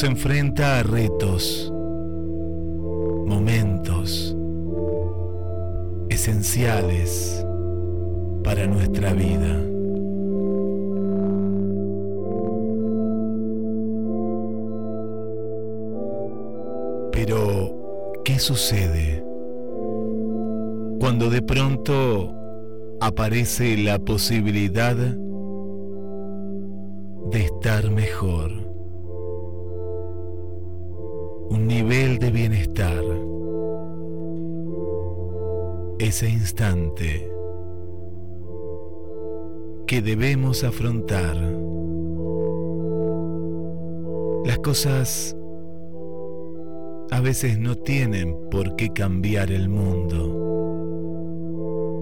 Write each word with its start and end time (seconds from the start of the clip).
Nos 0.00 0.08
enfrenta 0.08 0.78
a 0.78 0.82
retos, 0.82 1.70
momentos 3.26 4.34
esenciales 6.08 7.44
para 8.42 8.66
nuestra 8.66 9.12
vida. 9.12 9.60
Pero, 17.12 18.22
¿qué 18.24 18.38
sucede? 18.38 19.22
cuando 20.98 21.28
de 21.30 21.42
pronto 21.42 22.34
aparece 23.00 23.76
la 23.76 23.98
posibilidad 23.98 24.96
de 27.30 27.40
estar 27.42 27.90
mejor, 27.90 28.59
nivel 31.70 32.18
de 32.18 32.30
bienestar, 32.32 33.04
ese 36.00 36.28
instante 36.28 37.30
que 39.86 40.02
debemos 40.02 40.64
afrontar. 40.64 41.36
Las 44.44 44.58
cosas 44.58 45.36
a 47.12 47.20
veces 47.20 47.56
no 47.60 47.76
tienen 47.76 48.36
por 48.50 48.74
qué 48.74 48.88
cambiar 48.92 49.52
el 49.52 49.68
mundo 49.68 50.26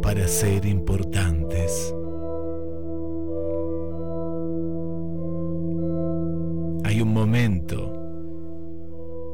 para 0.02 0.26
ser 0.28 0.64
importantes. 0.64 1.94
Hay 6.84 7.02
un 7.02 7.12
momento 7.12 7.97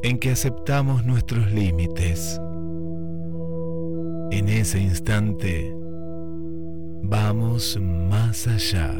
en 0.04 0.18
que 0.18 0.32
aceptamos 0.32 1.06
nuestros 1.06 1.50
límites. 1.50 2.38
En 4.30 4.50
ese 4.50 4.78
instante 4.78 5.74
vamos 7.02 7.78
más 7.80 8.46
allá. 8.46 8.92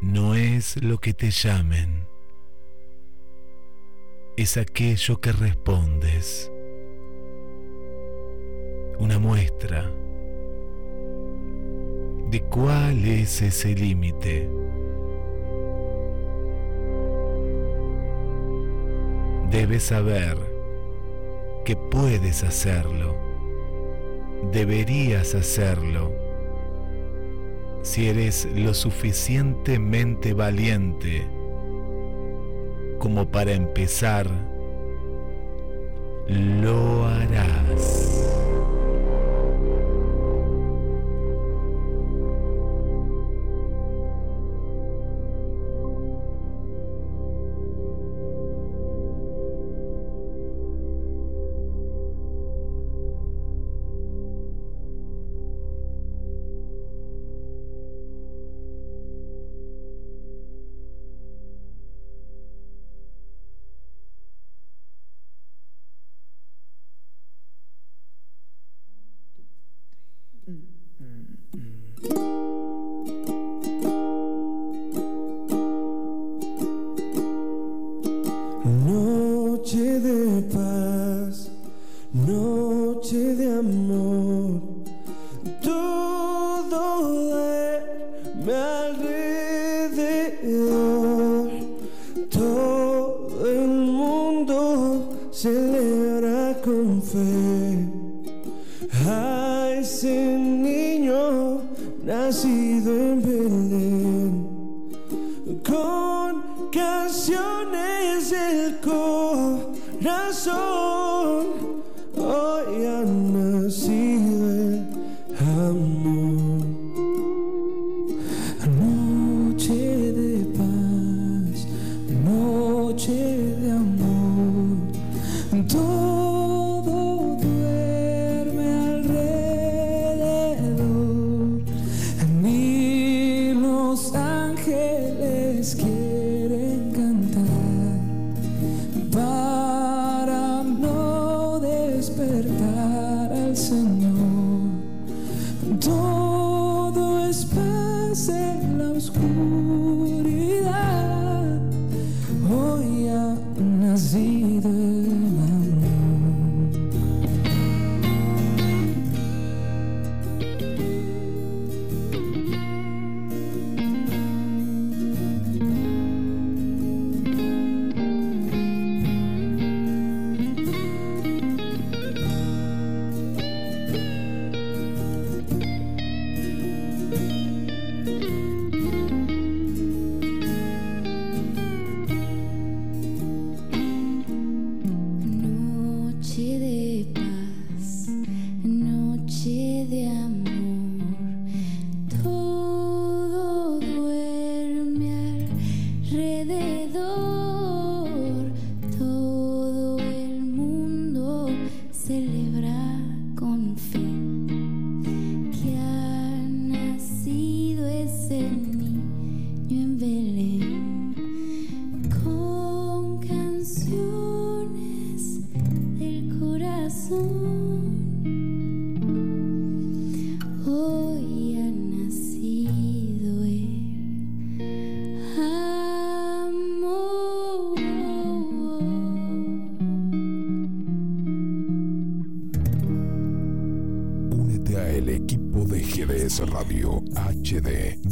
No 0.00 0.36
es 0.36 0.80
lo 0.80 0.98
que 0.98 1.12
te 1.12 1.32
llamen, 1.32 2.06
es 4.36 4.56
aquello 4.56 5.20
que 5.20 5.30
respondes. 5.30 6.50
Una 8.98 9.18
muestra 9.18 9.92
de 12.30 12.40
cuál 12.50 13.04
es 13.04 13.42
ese 13.42 13.74
límite. 13.74 14.50
Debes 19.50 19.84
saber 19.84 20.36
que 21.64 21.76
puedes 21.76 22.42
hacerlo, 22.42 23.16
deberías 24.50 25.36
hacerlo, 25.36 26.12
si 27.82 28.08
eres 28.08 28.48
lo 28.56 28.74
suficientemente 28.74 30.34
valiente 30.34 31.28
como 33.04 33.26
para 33.26 33.52
empezar, 33.52 34.26
lo 36.26 37.04
harás. 37.06 38.03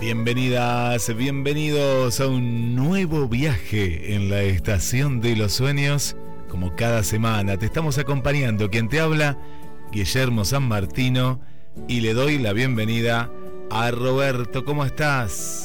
Bienvenidas, 0.00 1.14
bienvenidos 1.14 2.20
a 2.20 2.26
un 2.26 2.74
nuevo 2.74 3.28
viaje 3.28 4.14
en 4.14 4.30
la 4.30 4.42
estación 4.42 5.20
de 5.20 5.36
los 5.36 5.52
sueños. 5.52 6.16
Como 6.48 6.74
cada 6.74 7.04
semana, 7.04 7.58
te 7.58 7.66
estamos 7.66 7.98
acompañando. 7.98 8.70
Quien 8.70 8.88
te 8.88 8.98
habla, 8.98 9.38
Guillermo 9.92 10.44
San 10.44 10.66
Martino, 10.66 11.40
y 11.86 12.00
le 12.00 12.14
doy 12.14 12.38
la 12.38 12.52
bienvenida 12.52 13.30
a 13.70 13.92
Roberto. 13.92 14.64
¿Cómo 14.64 14.84
estás? 14.84 15.59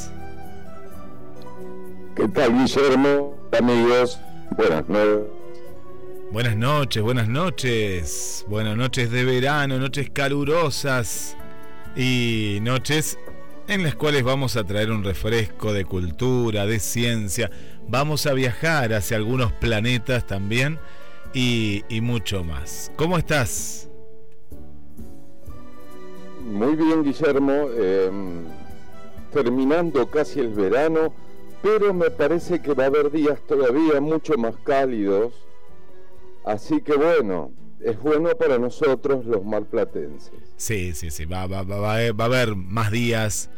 ¿Qué 2.36 2.42
tal, 2.42 2.54
Guillermo? 2.54 3.34
Amigos, 3.58 4.20
buenas 4.58 4.90
noches. 4.90 5.28
Buenas 6.34 6.58
noches, 6.58 7.02
buenas 7.02 7.28
noches. 7.30 8.46
Buenas 8.50 8.76
noches 8.76 9.10
de 9.10 9.24
verano, 9.24 9.80
noches 9.80 10.10
calurosas 10.10 11.38
y 11.96 12.60
noches 12.62 13.18
en 13.70 13.84
las 13.84 13.96
cuales 13.96 14.24
vamos 14.24 14.58
a 14.58 14.66
traer 14.66 14.92
un 14.92 15.06
refresco 15.06 15.72
de 15.72 15.86
cultura, 15.86 16.66
de 16.66 16.80
ciencia, 16.80 17.50
vamos 17.88 18.26
a 18.26 18.34
viajar 18.34 18.92
hacia 18.94 19.16
algunos 19.16 19.54
planetas 19.54 20.28
también 20.28 20.78
y, 21.34 21.86
mucho 22.02 22.44
más. 22.44 22.92
¿Cómo 22.98 23.18
estás? 23.18 23.90
Muy 26.44 26.76
bien, 26.76 27.02
Guillermo. 27.02 27.70
Em, 27.78 28.44
terminando 29.32 30.06
casi 30.10 30.42
el 30.42 30.50
verano, 30.50 31.14
pero 31.66 31.96
me 31.96 32.12
parece 32.12 32.62
que 32.62 32.76
va 32.76 32.84
a 32.84 32.88
haber 32.88 33.12
días 33.12 33.40
todavía 33.48 34.00
mucho 34.00 34.38
más 34.38 34.54
cálidos. 34.64 35.34
Así 36.46 36.80
que 36.82 36.96
bueno, 36.96 37.52
es 37.82 38.00
bueno 38.00 38.30
para 38.38 38.60
nosotros 38.60 39.26
los 39.26 39.44
malplatenses. 39.44 40.32
Sí, 40.58 40.94
sí, 40.94 41.10
sí, 41.10 41.26
va, 41.26 41.48
va, 41.48 41.64
va, 41.64 41.80
va 41.80 42.24
a 42.24 42.28
haber 42.28 42.56
más 42.56 42.92
días 42.92 43.50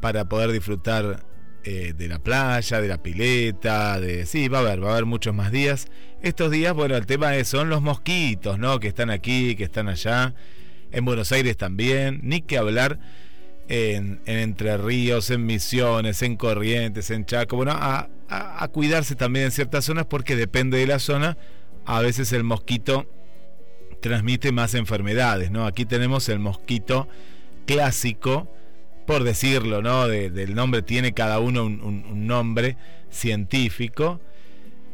para 0.00 0.28
poder 0.28 0.52
disfrutar 0.52 1.26
eh, 1.64 1.94
de 1.96 2.06
la 2.06 2.20
playa, 2.20 2.80
de 2.80 2.86
la 2.86 3.02
pileta, 3.02 3.98
de... 3.98 4.24
Sí, 4.24 4.46
va 4.46 4.58
a 4.58 4.60
haber, 4.60 4.84
va 4.84 4.90
a 4.90 4.92
haber 4.92 5.06
muchos 5.06 5.34
más 5.34 5.50
días. 5.50 5.88
Estos 6.22 6.52
días, 6.52 6.74
bueno, 6.74 6.94
el 6.94 7.06
tema 7.06 7.34
es, 7.34 7.48
son 7.48 7.70
los 7.70 7.82
mosquitos, 7.82 8.60
¿no? 8.60 8.78
Que 8.78 8.86
están 8.86 9.10
aquí, 9.10 9.56
que 9.56 9.64
están 9.64 9.88
allá. 9.88 10.32
En 10.92 11.04
Buenos 11.04 11.32
Aires 11.32 11.56
también, 11.56 12.20
ni 12.22 12.40
que 12.40 12.56
hablar 12.56 13.00
en, 13.68 14.20
Entre 14.26 14.76
Ríos, 14.76 15.30
en 15.30 15.46
Misiones, 15.46 16.22
en 16.22 16.36
Corrientes, 16.36 17.10
en 17.10 17.24
Chaco. 17.26 17.56
Bueno, 17.56 17.72
a, 17.74 18.08
cuidarse 18.72 19.14
también 19.14 19.46
en 19.46 19.50
ciertas 19.50 19.84
zonas 19.84 20.06
porque 20.06 20.36
depende 20.36 20.78
de 20.78 20.86
la 20.86 20.98
zona. 20.98 21.36
A 21.84 22.00
veces 22.00 22.32
el 22.32 22.44
mosquito 22.44 23.06
transmite 24.00 24.52
más 24.52 24.74
enfermedades, 24.74 25.50
¿no? 25.50 25.66
Aquí 25.66 25.84
tenemos 25.84 26.28
el 26.28 26.38
mosquito 26.38 27.08
clásico, 27.66 28.52
por 29.06 29.24
decirlo, 29.24 29.80
¿no? 29.82 30.06
del 30.06 30.54
nombre 30.54 30.82
tiene 30.82 31.12
cada 31.12 31.38
uno 31.38 31.64
un, 31.64 32.26
nombre 32.26 32.76
científico. 33.10 34.20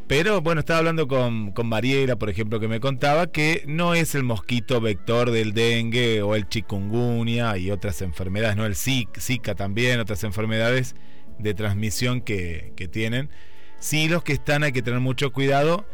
Pero 0.06 0.42
bueno, 0.42 0.60
estaba 0.60 0.80
hablando 0.80 1.08
con, 1.08 1.52
con, 1.52 1.66
Mariela, 1.66 2.16
por 2.16 2.28
ejemplo, 2.28 2.60
que 2.60 2.68
me 2.68 2.78
contaba 2.78 3.28
que 3.28 3.64
no 3.66 3.94
es 3.94 4.14
el 4.14 4.22
mosquito 4.22 4.80
vector 4.80 5.30
del 5.30 5.54
dengue 5.54 6.20
o 6.20 6.34
el 6.34 6.46
chikungunya 6.46 7.56
y 7.56 7.70
otras 7.70 8.02
enfermedades, 8.02 8.56
¿no? 8.56 8.66
El 8.66 8.76
Zika 8.76 9.54
también, 9.54 10.00
otras 10.00 10.22
enfermedades 10.24 10.94
de 11.38 11.54
transmisión 11.54 12.20
que, 12.20 12.72
tienen. 12.92 13.30
Sí, 13.78 14.08
los 14.08 14.22
que 14.22 14.34
están 14.34 14.62
hay 14.62 14.72
que 14.72 14.82
tener 14.82 15.00
mucho 15.00 15.32
cuidado. 15.32 15.86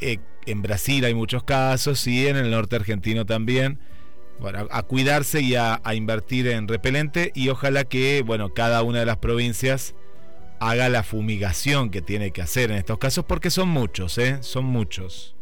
Eh, 0.00 0.18
en 0.46 0.62
Brasil 0.62 1.04
hay 1.04 1.14
muchos 1.14 1.42
casos, 1.42 2.06
y 2.06 2.26
en 2.28 2.36
el 2.36 2.50
norte 2.50 2.76
argentino 2.76 3.26
también 3.26 3.80
bueno, 4.40 4.66
a, 4.70 4.82
cuidarse 4.82 5.40
y 5.40 5.54
a, 5.54 5.80
invertir 5.94 6.48
en 6.48 6.66
repelente 6.68 7.30
y 7.34 7.48
ojalá 7.48 7.84
que 7.84 8.22
bueno, 8.22 8.52
cada 8.52 8.82
una 8.82 9.00
de 9.00 9.06
las 9.06 9.18
provincias 9.18 9.94
haga 10.70 10.88
la 10.88 11.02
fumigación 11.02 11.90
que 11.90 12.02
tiene 12.02 12.30
que 12.30 12.42
hacer 12.42 12.70
en 12.70 12.76
estos 12.76 12.98
casos 12.98 13.24
porque 13.24 13.50
son 13.50 13.68
muchos, 13.68 14.16
¿eh? 14.18 14.38
son 14.42 14.64
muchos. 14.64 15.34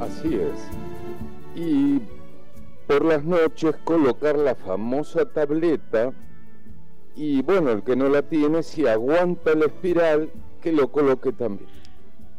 Así 0.00 0.34
es. 0.34 1.60
Y 1.60 2.00
por 2.86 3.04
las 3.04 3.24
noches 3.24 3.74
colocar 3.84 4.38
la 4.38 4.54
famosa 4.54 5.24
tableta 5.24 6.12
y 7.16 7.42
bueno, 7.42 7.72
el 7.72 7.82
que 7.82 7.96
no 7.96 8.08
la 8.08 8.22
tiene, 8.22 8.62
si 8.62 8.86
aguanta 8.86 9.54
la 9.54 9.66
espiral, 9.66 10.30
que 10.62 10.72
lo 10.72 10.90
coloque 10.90 11.32
también. 11.32 11.68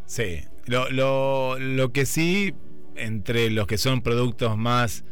Sí, 0.06 0.40
lo, 0.66 0.90
lo, 0.90 1.60
lo 1.60 1.92
que 1.92 2.06
sí 2.06 2.56
entre 2.96 3.50
los 3.50 3.68
que 3.68 3.78
son 3.78 4.02
productos 4.02 4.58
más 4.58 5.04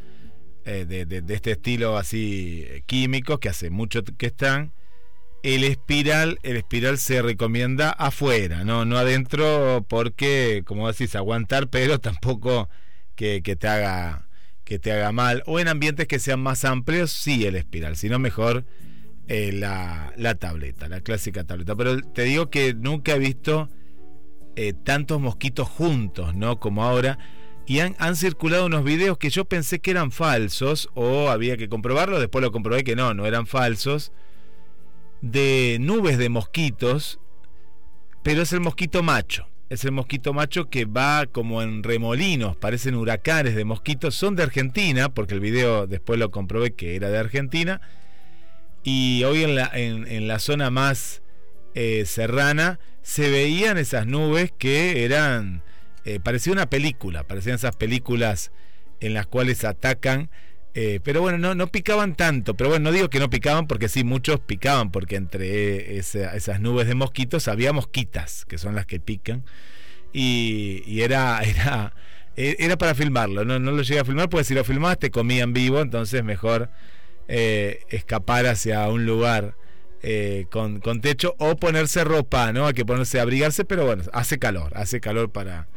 eh, 0.66 0.86
de, 0.86 1.34
este 1.34 1.52
estilo 1.52 1.98
así 1.98 2.66
eh, 2.68 2.84
químicos, 2.86 3.40
que 3.40 3.50
hace 3.50 3.70
mucho 3.70 4.04
que 4.04 4.28
están, 4.28 4.72
el 5.44 5.64
espiral, 5.64 6.40
el 6.44 6.58
espiral 6.58 6.98
se 6.98 7.22
recomienda 7.22 7.92
afuera, 7.92 8.64
no, 8.64 8.86
no 8.86 8.98
adentro, 8.98 9.86
porque, 9.88 10.64
como 10.66 10.88
decís, 10.88 11.16
aguantar, 11.16 11.68
pero 11.72 12.00
tampoco 12.00 12.70
que, 13.16 13.42
te 13.42 13.68
haga 13.68 14.28
que 14.64 14.80
te 14.80 14.92
haga 14.92 15.12
mal. 15.12 15.44
O 15.46 15.60
en 15.60 15.68
ambientes 15.68 16.08
que 16.08 16.20
sean 16.20 16.40
más 16.40 16.66
amplios, 16.66 17.12
sí 17.12 17.46
el 17.46 17.56
espiral, 17.56 17.96
sino 17.96 18.20
mejor 18.20 18.66
eh, 19.28 19.52
la, 19.52 20.14
la, 20.16 20.36
tableta, 20.36 20.88
la 20.88 21.02
clásica 21.02 21.44
tableta. 21.44 21.76
Pero 21.76 22.02
te 22.02 22.24
digo 22.24 22.50
que 22.50 22.74
nunca 22.74 23.16
he 23.16 23.20
visto 23.20 23.70
tantos 24.84 25.22
mosquitos 25.22 25.70
juntos, 25.70 26.36
¿no? 26.36 26.60
Como 26.60 26.84
ahora 26.84 27.18
y 27.70 27.82
han, 27.82 28.16
circulado 28.16 28.66
unos 28.66 28.84
videos 28.84 29.20
que 29.20 29.30
yo 29.30 29.46
pensé 29.46 29.80
que 29.80 29.92
eran 29.92 30.12
falsos 30.12 30.90
o 30.96 31.30
había 31.30 31.56
que 31.56 31.70
comprobarlo, 31.70 32.20
después 32.20 32.44
lo 32.44 32.52
comprobé 32.52 32.84
que 32.84 32.96
no, 32.96 33.14
no 33.14 33.28
eran 33.28 33.46
falsos, 33.46 34.12
de 35.22 35.78
nubes 35.80 36.18
de 36.18 36.30
mosquitos, 36.30 37.20
pero 38.24 38.42
es 38.42 38.54
el 38.54 38.60
mosquito 38.60 39.04
macho. 39.04 39.48
Es 39.70 39.86
el 39.86 39.92
mosquito 39.92 40.34
macho 40.34 40.70
que 40.70 40.86
va 40.86 41.28
como 41.28 41.62
en 41.62 41.84
remolinos, 41.84 42.56
parecen 42.56 42.96
huracanes 42.96 43.56
de 43.56 43.66
mosquitos. 43.66 44.16
Son 44.16 44.36
de 44.36 44.44
Argentina, 44.44 45.10
porque 45.10 45.36
el 45.36 45.40
video 45.40 45.86
después 45.86 46.20
lo 46.20 46.32
comprobé 46.32 46.72
que 46.72 46.96
era 46.96 47.10
de 47.10 47.20
Argentina. 47.20 47.80
Y 48.84 49.24
hoy 49.26 49.44
en 49.44 49.56
la, 49.56 49.70
en, 49.74 50.28
la 50.28 50.40
zona 50.40 50.72
más 50.72 51.22
eh, 51.76 52.06
serrana 52.06 52.80
se 53.04 53.30
veían 53.30 53.78
esas 53.78 54.08
nubes 54.08 54.52
que 54.58 55.04
eran 55.04 55.62
eh, 56.06 56.20
parecía 56.20 56.54
una 56.54 56.70
película, 56.70 57.24
parecían 57.24 57.56
esas 57.56 57.76
películas 57.76 58.52
en 59.00 59.14
las 59.14 59.28
cuales 59.28 59.64
atacan. 59.64 60.30
Eh, 60.76 61.00
pero 61.04 61.22
bueno, 61.22 61.38
no, 61.38 61.56
no 61.56 61.68
picaban 61.68 62.16
tanto. 62.16 62.56
Pero 62.56 62.70
bueno, 62.70 62.86
no 62.86 62.92
digo 62.92 63.10
que 63.10 63.20
no 63.20 63.30
picaban 63.30 63.68
porque 63.68 63.90
sí, 63.90 64.04
muchos 64.04 64.40
picaban, 64.40 64.92
porque 64.92 65.16
entre 65.16 65.98
esas 65.98 66.60
nubes 66.60 66.88
de 66.88 66.96
mosquitos 66.96 67.48
había 67.48 67.74
mosquitas, 67.74 68.46
que 68.46 68.58
son 68.58 68.76
las 68.76 68.86
que 68.86 69.00
pican. 69.00 69.44
Y, 70.14 71.02
era, 71.02 71.42
era, 71.42 71.94
e, 72.36 72.56
era 72.60 72.78
para 72.78 72.96
filmarlo. 72.96 73.46
No, 73.46 73.60
no 73.60 73.72
lo 73.72 73.82
llegué 73.82 74.00
a 74.00 74.06
filmar 74.06 74.30
porque 74.30 74.44
si 74.44 74.54
lo 74.54 74.64
filmabas 74.64 75.00
te 75.00 75.12
comían 75.12 75.54
vivo, 75.54 75.82
entonces 75.82 76.24
mejor 76.24 76.70
eh, 77.28 77.82
escapar 77.90 78.46
hacia 78.46 78.88
un 78.90 79.06
lugar. 79.06 79.56
con, 80.50 80.80
con, 80.80 81.02
techo 81.02 81.36
o 81.40 81.58
ponerse 81.58 82.04
ropa, 82.06 82.54
¿no? 82.54 82.68
Hay 82.68 82.74
que 82.74 82.86
ponerse, 82.86 83.20
abrigarse, 83.20 83.66
pero 83.66 83.86
bueno, 83.86 84.04
hace 84.14 84.40
calor, 84.40 84.72
hace 84.76 85.02
calor 85.02 85.30
para, 85.30 85.68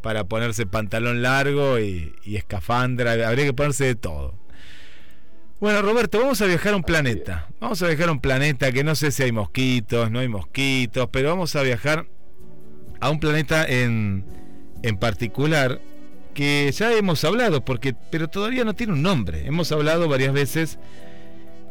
para 0.00 0.24
ponerse 0.24 0.66
pantalón 0.66 1.22
largo 1.22 1.78
y, 1.78 2.14
escafandra, 2.24 3.12
habría 3.28 3.44
que 3.44 3.52
ponerse 3.52 3.84
de 3.84 3.94
todo. 3.94 4.34
Bueno, 5.60 5.82
Roberto, 5.82 6.20
vamos 6.20 6.40
a 6.40 6.46
viajar 6.46 6.74
a 6.74 6.76
un 6.76 6.84
planeta. 6.84 7.48
Vamos 7.60 7.82
a 7.82 7.88
viajar 7.88 8.08
a 8.08 8.12
un 8.12 8.20
planeta 8.20 8.70
que 8.70 8.84
no 8.84 8.94
sé 8.94 9.10
si 9.10 9.24
hay 9.24 9.32
mosquitos, 9.32 10.10
no 10.10 10.20
hay 10.20 10.28
mosquitos, 10.28 11.08
pero 11.10 11.30
vamos 11.30 11.56
a 11.56 11.62
viajar 11.62 12.06
a 13.00 13.10
un 13.10 13.18
planeta 13.18 13.64
en, 13.64 14.24
en 14.82 14.96
particular 14.98 15.80
que 16.34 16.70
ya 16.72 16.92
hemos 16.92 17.24
hablado, 17.24 17.64
porque, 17.64 17.94
pero 18.10 18.28
todavía 18.28 18.64
no 18.64 18.74
tiene 18.74 18.92
un 18.92 19.02
nombre. 19.02 19.46
Hemos 19.46 19.72
hablado 19.72 20.08
varias 20.08 20.32
veces 20.32 20.78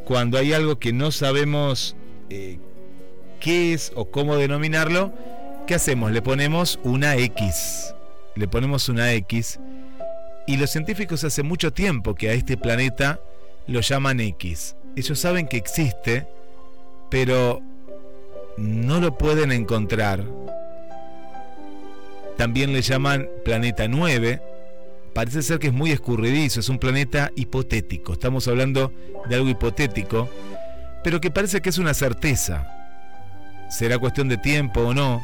cuando 0.04 0.38
hay 0.38 0.52
algo 0.52 0.80
que 0.80 0.92
no 0.92 1.12
sabemos 1.12 1.96
eh, 2.30 2.60
qué 3.40 3.74
es 3.74 3.94
o 3.96 4.12
cómo 4.12 4.36
denominarlo, 4.36 5.14
¿qué 5.66 5.76
hacemos? 5.76 6.12
Le 6.12 6.22
ponemos 6.22 6.80
una 6.84 7.16
X 7.16 7.94
le 8.38 8.48
ponemos 8.48 8.90
una 8.90 9.12
X, 9.14 9.60
y 10.46 10.58
los 10.58 10.70
científicos 10.70 11.24
hace 11.24 11.44
mucho 11.44 11.74
tiempo 11.74 12.16
que 12.16 12.30
a 12.30 12.34
este 12.34 12.56
planeta 12.56 13.20
lo 13.68 13.82
llaman 13.82 14.20
X. 14.20 14.76
Ellos 14.96 15.20
saben 15.20 15.48
que 15.48 15.58
existe, 15.58 16.26
pero 17.10 17.62
no 18.58 19.00
lo 19.00 19.18
pueden 19.18 19.52
encontrar. 19.52 20.24
También 22.38 22.72
le 22.72 22.82
llaman 22.82 23.28
planeta 23.44 23.88
9, 23.88 24.42
parece 25.14 25.42
ser 25.42 25.60
que 25.60 25.68
es 25.68 25.74
muy 25.74 25.92
escurridizo, 25.92 26.60
es 26.60 26.70
un 26.70 26.80
planeta 26.80 27.32
hipotético. 27.36 28.14
Estamos 28.14 28.48
hablando 28.48 28.94
de 29.28 29.36
algo 29.36 29.50
hipotético, 29.50 30.30
pero 31.04 31.20
que 31.20 31.32
parece 31.32 31.62
que 31.62 31.70
es 31.70 31.78
una 31.78 31.94
certeza. 31.94 32.68
Será 33.70 33.98
cuestión 33.98 34.30
de 34.30 34.38
tiempo 34.38 34.82
o 34.82 34.94
no, 34.94 35.22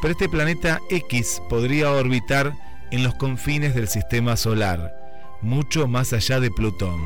pero 0.00 0.12
este 0.12 0.28
planeta 0.28 0.80
X 0.90 1.42
podría 1.48 1.90
orbitar 1.90 2.52
en 2.90 3.02
los 3.02 3.14
confines 3.14 3.74
del 3.74 3.88
sistema 3.88 4.36
solar, 4.36 4.94
mucho 5.42 5.88
más 5.88 6.12
allá 6.12 6.40
de 6.40 6.50
Plutón. 6.50 7.00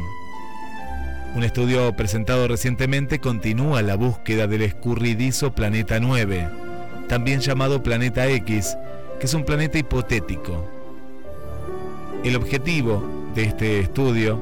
Un 1.34 1.44
estudio 1.44 1.94
presentado 1.96 2.46
recientemente 2.46 3.18
continúa 3.18 3.80
la 3.82 3.96
búsqueda 3.96 4.46
del 4.46 4.62
escurridizo 4.62 5.54
planeta 5.54 5.98
9, 5.98 6.48
también 7.08 7.40
llamado 7.40 7.82
planeta 7.82 8.26
X, 8.28 8.76
que 9.18 9.26
es 9.26 9.34
un 9.34 9.44
planeta 9.44 9.78
hipotético. 9.78 10.68
El 12.22 12.36
objetivo 12.36 13.02
de 13.34 13.44
este 13.44 13.80
estudio 13.80 14.38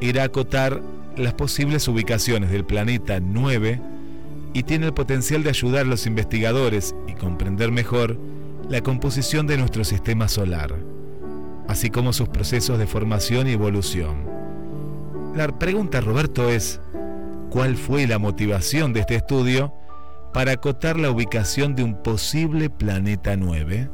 era 0.00 0.24
acotar 0.24 0.80
las 1.16 1.34
posibles 1.34 1.86
ubicaciones 1.86 2.50
del 2.50 2.64
planeta 2.64 3.20
9 3.20 3.91
y 4.54 4.62
tiene 4.64 4.86
el 4.86 4.94
potencial 4.94 5.42
de 5.42 5.50
ayudar 5.50 5.82
a 5.82 5.88
los 5.88 6.06
investigadores 6.06 6.94
y 7.06 7.14
comprender 7.14 7.70
mejor 7.70 8.18
la 8.68 8.80
composición 8.82 9.46
de 9.46 9.56
nuestro 9.56 9.84
sistema 9.84 10.28
solar, 10.28 10.74
así 11.68 11.90
como 11.90 12.12
sus 12.12 12.28
procesos 12.28 12.78
de 12.78 12.86
formación 12.86 13.48
y 13.48 13.52
evolución. 13.52 14.26
La 15.34 15.48
pregunta, 15.48 16.00
Roberto, 16.00 16.50
es, 16.50 16.80
¿cuál 17.50 17.76
fue 17.76 18.06
la 18.06 18.18
motivación 18.18 18.92
de 18.92 19.00
este 19.00 19.16
estudio 19.16 19.72
para 20.32 20.52
acotar 20.52 20.98
la 20.98 21.10
ubicación 21.10 21.74
de 21.74 21.84
un 21.84 22.02
posible 22.02 22.68
planeta 22.70 23.36
9? 23.36 23.90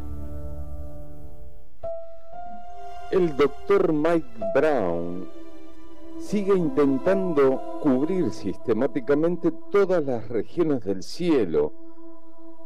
El 3.11 3.37
doctor 3.37 3.93
Mike 3.93 4.27
Brown 4.55 5.38
sigue 6.19 6.55
intentando 6.55 7.61
cubrir 7.81 8.31
sistemáticamente 8.31 9.53
todas 9.71 10.05
las 10.05 10.29
regiones 10.29 10.85
del 10.85 11.03
cielo 11.03 11.73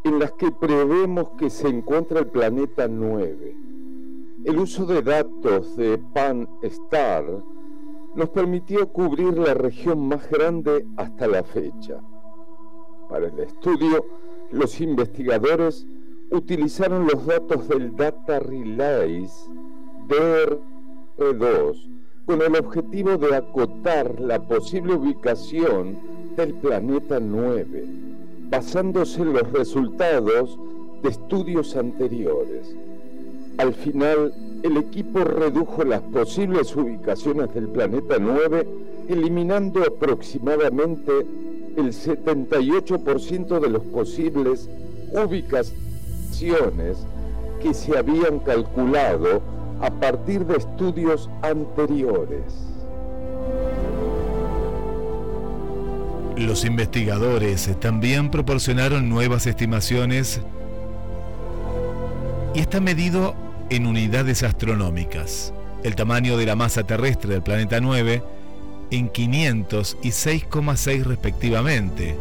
en 0.04 0.18
las 0.18 0.32
que 0.32 0.50
prevemos 0.50 1.28
que 1.38 1.48
se 1.50 1.68
encuentra 1.68 2.20
el 2.20 2.26
planeta 2.26 2.88
9. 2.88 3.56
El 4.44 4.58
uso 4.58 4.84
de 4.86 5.02
datos 5.02 5.76
de 5.76 5.98
Pan-STAR 5.98 7.24
nos 8.14 8.28
permitió 8.30 8.88
cubrir 8.88 9.38
la 9.38 9.54
región 9.54 10.08
más 10.08 10.28
grande 10.28 10.84
hasta 10.96 11.28
la 11.28 11.44
fecha. 11.44 12.00
Para 13.08 13.28
el 13.28 13.38
estudio, 13.38 14.04
los 14.50 14.80
investigadores 14.80 15.86
utilizaron 16.30 17.06
los 17.06 17.24
datos 17.26 17.68
del 17.68 17.94
Data 17.94 18.40
Relays 18.40 19.48
DR2 20.08 21.92
con 22.26 22.40
el 22.42 22.56
objetivo 22.56 23.16
de 23.16 23.36
acotar 23.36 24.20
la 24.20 24.40
posible 24.40 24.94
ubicación 24.94 25.98
del 26.36 26.54
planeta 26.54 27.18
9, 27.20 27.84
basándose 28.48 29.22
en 29.22 29.32
los 29.32 29.50
resultados 29.52 30.58
de 31.02 31.08
estudios 31.08 31.76
anteriores. 31.76 32.74
Al 33.58 33.74
final, 33.74 34.32
el 34.62 34.76
equipo 34.76 35.24
redujo 35.24 35.84
las 35.84 36.00
posibles 36.02 36.74
ubicaciones 36.76 37.52
del 37.54 37.68
planeta 37.68 38.16
9, 38.18 38.66
eliminando 39.08 39.82
aproximadamente 39.82 41.12
el 41.76 41.92
78% 41.92 43.60
de 43.60 43.68
los 43.68 43.82
posibles 43.84 44.70
ubicaciones 45.12 46.98
que 47.60 47.74
se 47.74 47.98
habían 47.98 48.38
calculado 48.40 49.42
a 49.82 49.90
partir 49.90 50.46
de 50.46 50.56
estudios 50.56 51.28
anteriores. 51.42 52.42
Los 56.36 56.64
investigadores 56.64 57.68
también 57.80 58.30
proporcionaron 58.30 59.08
nuevas 59.08 59.46
estimaciones 59.46 60.40
y 62.54 62.60
está 62.60 62.80
medido 62.80 63.34
en 63.70 63.86
unidades 63.86 64.42
astronómicas. 64.42 65.52
El 65.82 65.94
tamaño 65.96 66.36
de 66.36 66.46
la 66.46 66.56
masa 66.56 66.84
terrestre 66.84 67.34
del 67.34 67.42
planeta 67.42 67.80
9 67.80 68.22
en 68.92 69.08
500 69.08 69.98
y 70.02 70.08
6,6 70.08 71.04
respectivamente. 71.04 72.16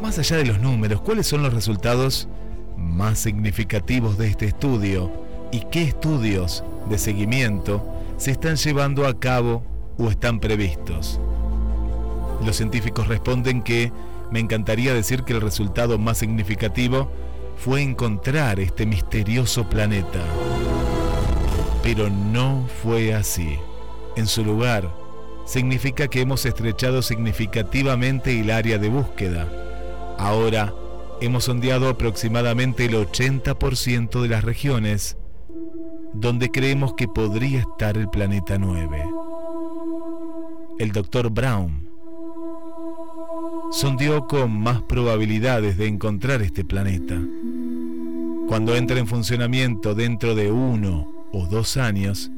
Más 0.00 0.18
allá 0.18 0.36
de 0.36 0.46
los 0.46 0.60
números, 0.60 1.00
¿cuáles 1.00 1.26
son 1.26 1.42
los 1.42 1.52
resultados 1.52 2.28
más 2.76 3.18
significativos 3.18 4.16
de 4.16 4.28
este 4.28 4.46
estudio 4.46 5.10
y 5.50 5.60
qué 5.70 5.82
estudios 5.82 6.62
de 6.88 6.98
seguimiento 6.98 7.84
se 8.16 8.30
están 8.30 8.56
llevando 8.56 9.06
a 9.06 9.18
cabo 9.18 9.62
o 9.98 10.08
están 10.08 10.40
previstos? 10.40 11.20
Los 12.44 12.56
científicos 12.56 13.08
responden 13.08 13.62
que 13.62 13.92
me 14.30 14.40
encantaría 14.40 14.94
decir 14.94 15.24
que 15.24 15.32
el 15.32 15.40
resultado 15.40 15.98
más 15.98 16.18
significativo 16.18 17.10
fue 17.56 17.82
encontrar 17.82 18.60
este 18.60 18.86
misterioso 18.86 19.68
planeta. 19.68 20.20
Pero 21.82 22.08
no 22.10 22.68
fue 22.82 23.14
así. 23.14 23.58
En 24.16 24.26
su 24.26 24.44
lugar, 24.44 24.88
significa 25.46 26.08
que 26.08 26.20
hemos 26.20 26.44
estrechado 26.44 27.02
significativamente 27.02 28.38
el 28.38 28.50
área 28.50 28.78
de 28.78 28.88
búsqueda. 28.88 29.48
Ahora 30.18 30.74
hemos 31.20 31.44
sondeado 31.44 31.88
aproximadamente 31.88 32.84
el 32.84 32.94
80% 32.94 34.20
de 34.20 34.28
las 34.28 34.44
regiones 34.44 35.16
donde 36.12 36.50
creemos 36.50 36.94
que 36.94 37.08
podría 37.08 37.60
estar 37.60 37.96
el 37.96 38.08
planeta 38.08 38.58
9. 38.58 39.04
El 40.78 40.92
doctor 40.92 41.30
Brown 41.30 41.88
sondeó 43.70 44.26
con 44.26 44.60
más 44.60 44.82
probabilidades 44.82 45.76
de 45.76 45.86
encontrar 45.86 46.42
este 46.42 46.64
planeta. 46.64 47.20
Cuando 48.48 48.74
entre 48.76 48.98
en 48.98 49.06
funcionamiento 49.06 49.94
dentro 49.94 50.34
de 50.34 50.50
uno 50.50 51.12
o 51.32 51.46
dos 51.46 51.76
años, 51.76 52.30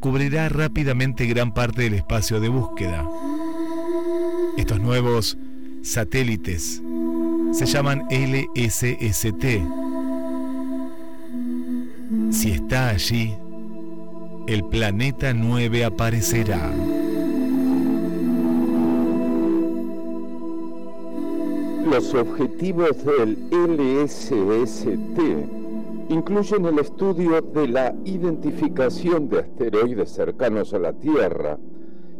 cubrirá 0.00 0.48
rápidamente 0.48 1.26
gran 1.26 1.52
parte 1.52 1.82
del 1.82 1.94
espacio 1.94 2.40
de 2.40 2.48
búsqueda. 2.48 3.04
Estos 4.56 4.80
nuevos 4.80 5.36
satélites 5.82 6.82
se 7.52 7.66
llaman 7.66 8.06
LSST. 8.10 9.85
Si 12.30 12.50
está 12.50 12.88
allí, 12.88 13.34
el 14.46 14.64
planeta 14.64 15.32
9 15.32 15.84
aparecerá. 15.84 16.72
Los 21.90 22.12
objetivos 22.14 23.04
del 23.04 23.38
LSST 23.50 25.18
incluyen 26.08 26.66
el 26.66 26.78
estudio 26.80 27.40
de 27.40 27.68
la 27.68 27.94
identificación 28.04 29.28
de 29.28 29.40
asteroides 29.40 30.10
cercanos 30.10 30.74
a 30.74 30.78
la 30.78 30.92
Tierra 30.92 31.58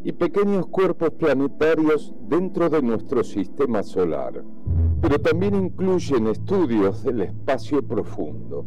y 0.05 0.13
pequeños 0.13 0.67
cuerpos 0.69 1.11
planetarios 1.11 2.15
dentro 2.29 2.71
de 2.71 2.81
nuestro 2.81 3.25
sistema 3.25 3.83
solar, 3.83 4.45
pero 5.01 5.21
también 5.21 5.57
incluyen 5.57 6.29
estudios 6.29 7.03
del 7.03 7.23
espacio 7.23 7.83
profundo. 7.83 8.65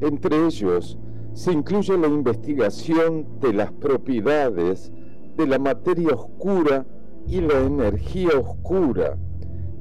Entre 0.00 0.46
ellos 0.46 0.98
se 1.32 1.52
incluye 1.52 1.96
la 1.96 2.08
investigación 2.08 3.26
de 3.40 3.52
las 3.52 3.72
propiedades 3.72 4.92
de 5.36 5.46
la 5.46 5.58
materia 5.58 6.14
oscura 6.14 6.86
y 7.26 7.40
la 7.40 7.60
energía 7.60 8.30
oscura, 8.38 9.16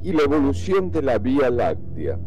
y 0.01 0.11
la 0.11 0.23
evolución 0.23 0.91
de 0.91 1.01
la 1.01 1.17
Vía 1.17 1.49
Láctea. 1.49 2.19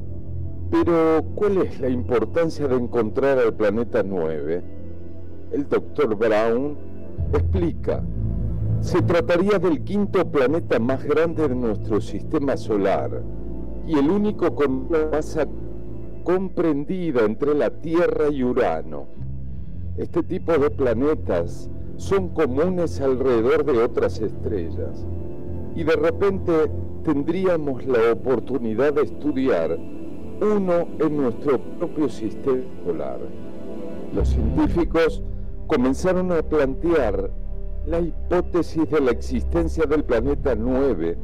Pero, 0.71 1.25
¿cuál 1.35 1.59
es 1.59 1.81
la 1.81 1.89
importancia 1.89 2.67
de 2.69 2.77
encontrar 2.77 3.39
al 3.39 3.55
planeta 3.55 4.03
9? 4.03 4.63
El 5.53 5.69
doctor 5.69 6.15
Brown 6.17 6.77
explica. 7.33 8.03
Se 8.81 9.01
trataría 9.03 9.59
del 9.59 9.83
quinto 9.83 10.31
planeta 10.31 10.79
más 10.79 11.05
grande 11.05 11.49
de 11.49 11.55
nuestro 11.55 12.01
sistema 12.01 12.57
solar 12.57 13.23
y 13.87 13.99
el 13.99 14.11
único 14.11 14.55
con 14.55 14.87
una 14.89 15.07
masa 15.11 15.47
comprendida 16.29 17.25
entre 17.25 17.55
la 17.55 17.71
Tierra 17.71 18.29
y 18.29 18.45
Urano. 18.45 19.07
Este 19.97 20.23
tipo 20.23 20.53
de 20.59 20.69
planetas 20.69 21.71
son 21.97 22.29
comunes 22.29 23.01
alrededor 23.01 23.65
de 23.65 23.83
otras 23.83 24.21
estrellas 24.21 25.07
y 25.75 25.85
de 25.85 25.97
repente 25.97 26.53
tendríamos 27.03 27.83
la 27.87 28.13
oportunidad 28.13 28.93
de 28.93 29.05
estudiar 29.05 29.79
uno 30.43 30.87
en 30.99 31.17
nuestro 31.17 31.59
propio 31.79 32.11
sistema 32.11 32.63
solar. 32.85 33.21
Los 34.13 34.29
científicos 34.29 35.23
comenzaron 35.67 36.31
a 36.33 36.43
plantear 36.43 37.31
la 37.87 38.01
hipótesis 38.01 38.91
de 38.91 39.01
la 39.01 39.13
existencia 39.13 39.87
del 39.87 40.05
planeta 40.05 40.55
9 40.55 41.17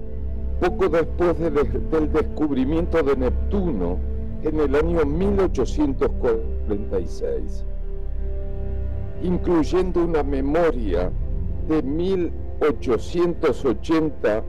poco 0.60 0.88
después 0.88 1.38
del 1.38 2.10
descubrimiento 2.10 3.02
de 3.02 3.16
Neptuno 3.16 4.13
en 4.44 4.60
el 4.60 4.76
año 4.76 5.04
1846. 5.06 7.64
incluyendo 9.22 10.04
una 10.04 10.22
memoria 10.22 11.10
de 11.66 11.82
1880 11.82 14.44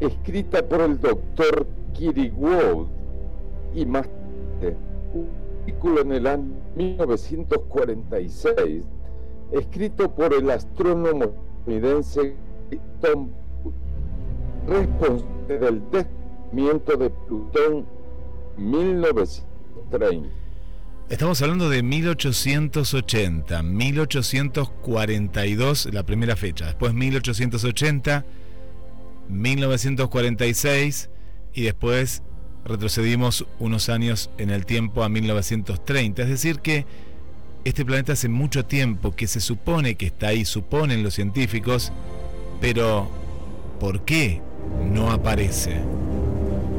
escrita 0.00 0.62
por 0.68 0.82
el 0.82 1.00
doctor 1.00 1.66
Kirigwood 1.94 2.88
y 3.74 3.86
más 3.86 4.06
tarde 4.60 4.76
un 5.14 5.28
artículo 5.60 6.02
en 6.02 6.12
el 6.12 6.26
año 6.26 6.52
1946 6.76 8.84
escrito 9.52 10.10
por 10.10 10.34
el 10.34 10.50
astrónomo 10.50 11.32
estadounidense 11.66 12.34
Tom 13.00 13.30
responsable 14.66 15.58
del 15.58 15.82
descubrimiento 15.90 16.96
de 16.96 17.10
Plutón 17.10 17.86
1930. 18.56 20.28
Estamos 21.08 21.42
hablando 21.42 21.68
de 21.68 21.82
1880, 21.82 23.60
1842, 23.62 25.88
la 25.92 26.04
primera 26.04 26.36
fecha, 26.36 26.66
después 26.66 26.94
1880, 26.94 28.24
1946 29.28 31.10
y 31.52 31.62
después 31.62 32.22
retrocedimos 32.64 33.46
unos 33.58 33.88
años 33.88 34.30
en 34.38 34.50
el 34.50 34.64
tiempo 34.64 35.02
a 35.02 35.08
1930. 35.08 36.22
Es 36.22 36.28
decir 36.28 36.60
que 36.60 36.86
este 37.64 37.84
planeta 37.84 38.12
hace 38.14 38.28
mucho 38.28 38.64
tiempo 38.64 39.14
que 39.14 39.26
se 39.26 39.40
supone 39.40 39.96
que 39.96 40.06
está 40.06 40.28
ahí, 40.28 40.44
suponen 40.44 41.02
los 41.02 41.14
científicos, 41.14 41.92
pero 42.60 43.10
¿por 43.78 44.04
qué 44.04 44.40
no 44.92 45.10
aparece? 45.10 45.80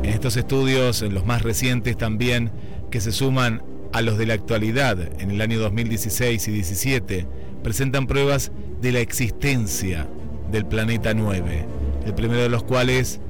En 0.03 0.09
estos 0.09 0.35
estudios, 0.35 1.01
en 1.01 1.13
los 1.13 1.25
más 1.25 1.43
recientes 1.43 1.97
también, 1.97 2.51
que 2.91 2.99
se 2.99 3.13
suman 3.13 3.63
a 3.93 4.01
los 4.01 4.17
de 4.17 4.25
la 4.25 4.33
actualidad, 4.33 4.99
en 5.21 5.31
el 5.31 5.39
año 5.39 5.59
2016 5.59 6.47
y 6.47 6.51
17, 6.51 7.27
presentan 7.63 8.05
pruebas 8.05 8.51
de 8.81 8.91
la 8.91 8.99
existencia 8.99 10.07
del 10.51 10.65
planeta 10.65 11.13
9, 11.13 11.65
el 12.05 12.13
primero 12.13 12.41
de 12.41 12.49
los 12.49 12.63
cuales 12.63 13.21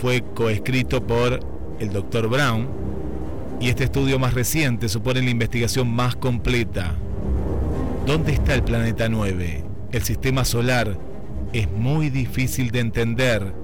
fue 0.00 0.24
coescrito 0.34 1.06
por 1.06 1.40
el 1.80 1.92
doctor 1.92 2.28
Brown, 2.28 2.66
y 3.60 3.68
este 3.68 3.84
estudio 3.84 4.18
más 4.18 4.32
reciente 4.32 4.88
supone 4.88 5.22
la 5.22 5.30
investigación 5.30 5.88
más 5.92 6.16
completa. 6.16 6.96
¿Dónde 8.06 8.32
está 8.32 8.54
el 8.54 8.62
planeta 8.62 9.08
9? 9.08 9.64
El 9.92 10.02
sistema 10.02 10.44
solar 10.46 10.98
es 11.52 11.70
muy 11.70 12.08
difícil 12.08 12.70
de 12.70 12.80
entender 12.80 13.61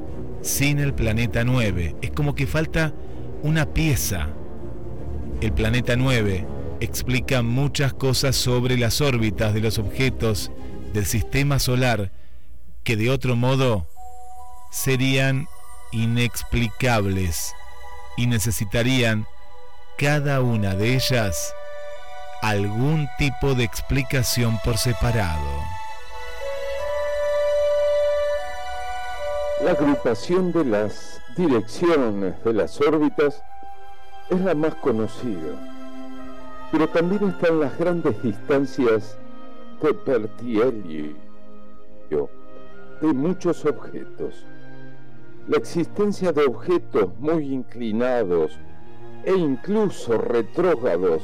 sin 0.48 0.78
el 0.78 0.94
planeta 0.94 1.44
9. 1.44 1.96
Es 2.00 2.10
como 2.10 2.34
que 2.34 2.46
falta 2.46 2.94
una 3.42 3.66
pieza. 3.74 4.28
El 5.42 5.52
planeta 5.52 5.94
9 5.94 6.46
explica 6.80 7.42
muchas 7.42 7.92
cosas 7.92 8.34
sobre 8.34 8.78
las 8.78 9.00
órbitas 9.00 9.52
de 9.52 9.60
los 9.60 9.78
objetos 9.78 10.50
del 10.94 11.04
sistema 11.04 11.58
solar 11.58 12.10
que 12.82 12.96
de 12.96 13.10
otro 13.10 13.36
modo 13.36 13.86
serían 14.72 15.46
inexplicables 15.92 17.54
y 18.16 18.26
necesitarían 18.26 19.26
cada 19.98 20.40
una 20.40 20.74
de 20.74 20.94
ellas 20.94 21.52
algún 22.40 23.06
tipo 23.18 23.54
de 23.54 23.64
explicación 23.64 24.58
por 24.64 24.78
separado. 24.78 25.77
La 29.64 29.72
agrupación 29.72 30.52
de 30.52 30.64
las 30.64 31.20
direcciones 31.36 32.44
de 32.44 32.52
las 32.52 32.80
órbitas 32.80 33.42
es 34.30 34.40
la 34.40 34.54
más 34.54 34.76
conocida, 34.76 35.52
pero 36.70 36.88
también 36.88 37.30
están 37.30 37.58
las 37.58 37.76
grandes 37.76 38.22
distancias 38.22 39.18
de 39.82 39.94
pertielio 39.94 41.16
de 42.08 43.12
muchos 43.12 43.64
objetos. 43.64 44.44
La 45.48 45.56
existencia 45.56 46.32
de 46.32 46.44
objetos 46.44 47.18
muy 47.18 47.52
inclinados 47.52 48.56
e 49.24 49.34
incluso 49.34 50.18
retrógrados 50.18 51.22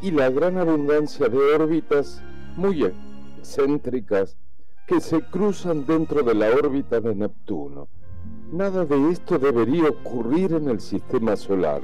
y 0.00 0.10
la 0.10 0.30
gran 0.30 0.56
abundancia 0.56 1.28
de 1.28 1.36
órbitas 1.36 2.22
muy 2.56 2.90
excéntricas 3.38 4.38
que 4.86 5.00
se 5.00 5.22
cruzan 5.22 5.86
dentro 5.86 6.22
de 6.22 6.34
la 6.34 6.50
órbita 6.50 7.00
de 7.00 7.14
Neptuno. 7.14 7.88
Nada 8.52 8.84
de 8.84 9.10
esto 9.10 9.38
debería 9.38 9.88
ocurrir 9.88 10.52
en 10.52 10.68
el 10.68 10.80
sistema 10.80 11.36
solar, 11.36 11.82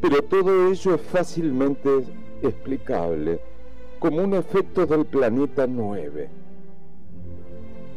pero 0.00 0.22
todo 0.22 0.68
ello 0.68 0.94
es 0.94 1.00
fácilmente 1.00 2.04
explicable 2.42 3.40
como 3.98 4.22
un 4.22 4.34
efecto 4.34 4.84
del 4.84 5.06
planeta 5.06 5.66
9. 5.66 6.28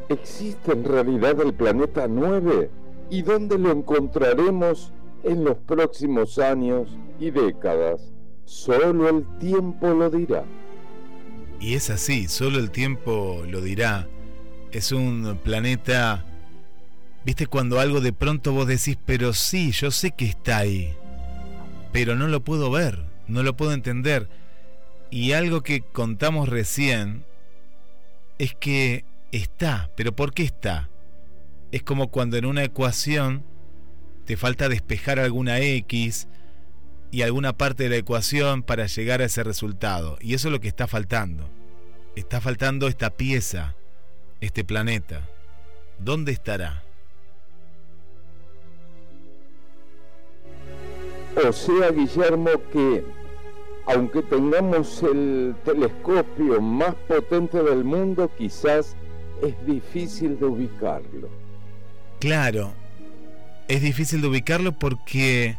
¿Existe 0.08 0.72
en 0.72 0.86
realidad 0.86 1.42
el 1.42 1.54
planeta 1.54 2.08
9? 2.08 2.70
¿Y 3.10 3.22
dónde 3.24 3.58
lo 3.58 3.72
encontraremos 3.72 4.94
en 5.24 5.44
los 5.44 5.58
próximos 5.58 6.40
años 6.40 6.98
y 7.20 7.32
décadas? 7.32 8.14
Solo 8.46 9.10
el 9.10 9.26
tiempo 9.40 9.90
lo 9.90 10.10
dirá. 10.10 10.46
Y 11.60 11.74
es 11.74 11.90
así, 11.90 12.28
solo 12.28 12.60
el 12.60 12.72
tiempo 12.72 13.44
lo 13.48 13.62
dirá. 13.62 14.08
Es 14.72 14.92
un 14.92 15.40
planeta... 15.44 16.26
¿Viste 17.26 17.48
cuando 17.48 17.80
algo 17.80 18.00
de 18.00 18.14
pronto 18.14 18.54
vos 18.54 18.68
decís, 18.68 18.98
pero 19.06 19.34
sí, 19.34 19.72
yo 19.72 19.92
sé 19.92 20.12
que 20.12 20.24
está 20.24 20.60
ahí, 20.60 20.96
pero 21.92 22.16
no 22.16 22.30
lo 22.30 22.42
puedo 22.42 22.72
ver, 22.72 23.04
no 23.28 23.44
lo 23.44 23.58
puedo 23.58 23.74
entender? 23.74 24.30
Y 25.12 25.34
algo 25.34 25.62
que 25.62 25.82
contamos 25.82 26.48
recién 26.48 27.26
es 28.38 28.56
que 28.56 29.04
está, 29.34 29.90
pero 29.98 30.16
¿por 30.16 30.34
qué 30.34 30.44
está? 30.44 30.90
Es 31.74 31.84
como 31.84 32.12
cuando 32.12 32.38
en 32.38 32.46
una 32.46 32.64
ecuación 32.64 33.44
te 34.24 34.38
falta 34.38 34.70
despejar 34.70 35.20
alguna 35.20 35.60
X 35.60 36.30
y 37.12 37.22
alguna 37.22 37.54
parte 37.54 37.84
de 37.84 37.90
la 37.90 37.96
ecuación 37.98 38.64
para 38.64 38.86
llegar 38.88 39.22
a 39.22 39.26
ese 39.26 39.44
resultado. 39.44 40.18
Y 40.22 40.34
eso 40.34 40.48
es 40.48 40.52
lo 40.52 40.60
que 40.60 40.68
está 40.68 40.88
faltando. 40.88 41.50
Está 42.16 42.42
faltando 42.42 42.88
esta 42.88 43.12
pieza, 43.12 43.76
este 44.42 44.64
planeta. 44.64 45.28
¿Dónde 46.00 46.32
estará? 46.32 46.84
O 51.46 51.52
sea, 51.52 51.92
Guillermo, 51.92 52.50
que 52.72 53.04
aunque 53.88 54.22
tengamos 54.24 55.02
el 55.04 55.56
telescopio 55.64 56.62
más 56.62 56.94
potente 57.08 57.64
del 57.64 57.84
mundo, 57.84 58.30
quizás 58.38 58.96
es 59.42 59.66
difícil 59.66 60.38
de 60.40 60.46
ubicarlo. 60.46 61.30
Claro, 62.20 62.74
es 63.68 63.82
difícil 63.82 64.22
de 64.22 64.28
ubicarlo 64.28 64.74
porque 64.74 65.58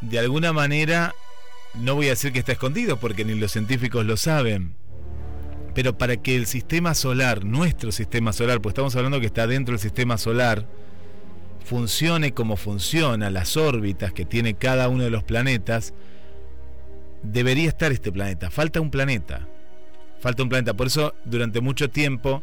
de 0.00 0.18
alguna 0.18 0.52
manera, 0.52 1.14
no 1.74 1.94
voy 1.94 2.06
a 2.06 2.10
decir 2.10 2.32
que 2.32 2.38
está 2.38 2.52
escondido 2.52 2.98
porque 2.98 3.24
ni 3.24 3.34
los 3.34 3.52
científicos 3.52 4.04
lo 4.04 4.16
saben, 4.16 4.74
pero 5.74 5.98
para 5.98 6.16
que 6.16 6.36
el 6.36 6.46
sistema 6.46 6.94
solar, 6.94 7.44
nuestro 7.44 7.92
sistema 7.92 8.32
solar, 8.32 8.60
pues 8.60 8.72
estamos 8.72 8.96
hablando 8.96 9.20
que 9.20 9.26
está 9.26 9.46
dentro 9.46 9.72
del 9.72 9.80
sistema 9.80 10.16
solar, 10.16 10.66
funcione 11.64 12.32
como 12.32 12.56
funciona, 12.56 13.28
las 13.28 13.56
órbitas 13.56 14.12
que 14.12 14.24
tiene 14.24 14.54
cada 14.54 14.88
uno 14.88 15.04
de 15.04 15.10
los 15.10 15.24
planetas, 15.24 15.92
debería 17.22 17.68
estar 17.68 17.92
este 17.92 18.12
planeta. 18.12 18.50
Falta 18.50 18.80
un 18.80 18.90
planeta. 18.90 19.48
Falta 20.20 20.42
un 20.42 20.48
planeta. 20.48 20.74
Por 20.74 20.86
eso, 20.86 21.14
durante 21.24 21.60
mucho 21.60 21.90
tiempo, 21.90 22.42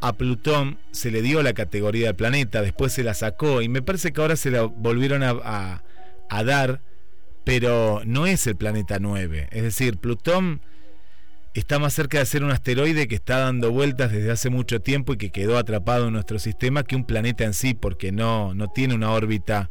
a 0.00 0.12
Plutón 0.14 0.78
se 0.90 1.10
le 1.10 1.22
dio 1.22 1.42
la 1.42 1.52
categoría 1.52 2.08
de 2.08 2.14
planeta, 2.14 2.60
después 2.60 2.92
se 2.92 3.04
la 3.04 3.14
sacó 3.14 3.62
y 3.62 3.68
me 3.68 3.82
parece 3.82 4.12
que 4.12 4.20
ahora 4.20 4.36
se 4.36 4.50
la 4.50 4.62
volvieron 4.64 5.22
a, 5.22 5.30
a 5.30 5.84
dar, 6.28 6.82
pero 7.44 8.02
no 8.04 8.26
es 8.26 8.46
el 8.46 8.56
planeta 8.56 8.98
9. 8.98 9.48
Es 9.50 9.62
decir, 9.62 9.98
Plutón 9.98 10.60
está 11.54 11.78
más 11.78 11.92
cerca 11.92 12.18
de 12.18 12.26
ser 12.26 12.44
un 12.44 12.50
asteroide 12.50 13.08
que 13.08 13.14
está 13.14 13.38
dando 13.38 13.70
vueltas 13.70 14.10
desde 14.10 14.30
hace 14.30 14.50
mucho 14.50 14.80
tiempo 14.80 15.12
y 15.12 15.16
que 15.18 15.30
quedó 15.30 15.58
atrapado 15.58 16.06
en 16.06 16.14
nuestro 16.14 16.38
sistema 16.38 16.84
que 16.84 16.96
un 16.96 17.04
planeta 17.04 17.44
en 17.44 17.54
sí, 17.54 17.74
porque 17.74 18.12
no, 18.12 18.54
no 18.54 18.68
tiene 18.68 18.94
una 18.94 19.10
órbita 19.10 19.70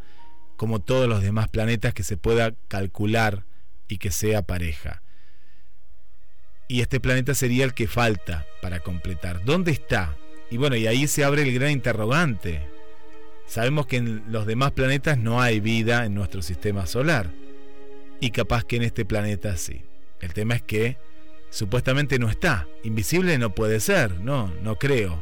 como 0.58 0.80
todos 0.80 1.10
los 1.10 1.24
demás 1.24 1.48
planetas 1.48 1.94
que 1.94 2.04
se 2.04 2.18
pueda 2.18 2.54
calcular 2.68 3.46
y 3.88 3.98
que 3.98 4.12
sea 4.12 4.44
pareja. 4.44 5.02
Y 6.68 6.82
este 6.82 7.00
planeta 7.00 7.34
sería 7.34 7.66
el 7.66 7.74
que 7.74 7.88
falta 7.88 8.46
para 8.62 8.80
completar. 8.80 9.44
¿Dónde 9.44 9.72
está? 9.72 10.16
Y 10.52 10.58
bueno, 10.58 10.76
y 10.76 10.88
ahí 10.88 11.08
se 11.08 11.24
abre 11.24 11.42
el 11.42 11.54
gran 11.54 11.72
interrogante. 11.72 12.66
Sabemos 13.52 13.86
que 13.86 13.98
en 13.98 14.24
los 14.30 14.46
demás 14.46 14.72
planetas 14.72 15.18
no 15.18 15.42
hay 15.42 15.60
vida 15.60 16.06
en 16.06 16.14
nuestro 16.14 16.42
sistema 16.42 16.86
solar. 16.86 17.34
Y 18.22 18.32
capaz 18.32 18.64
que 18.64 18.78
en 18.78 18.84
este 18.84 19.04
planeta 19.04 19.58
sí. 19.58 19.82
El 20.22 20.34
tema 20.34 20.56
es 20.56 20.62
que 20.62 20.96
supuestamente 21.50 22.18
no 22.18 22.30
está. 22.30 22.66
Invisible 22.86 23.38
no 23.38 23.54
puede 23.54 23.82
ser, 23.82 24.22
no, 24.22 24.54
no 24.64 24.78
creo. 24.78 25.22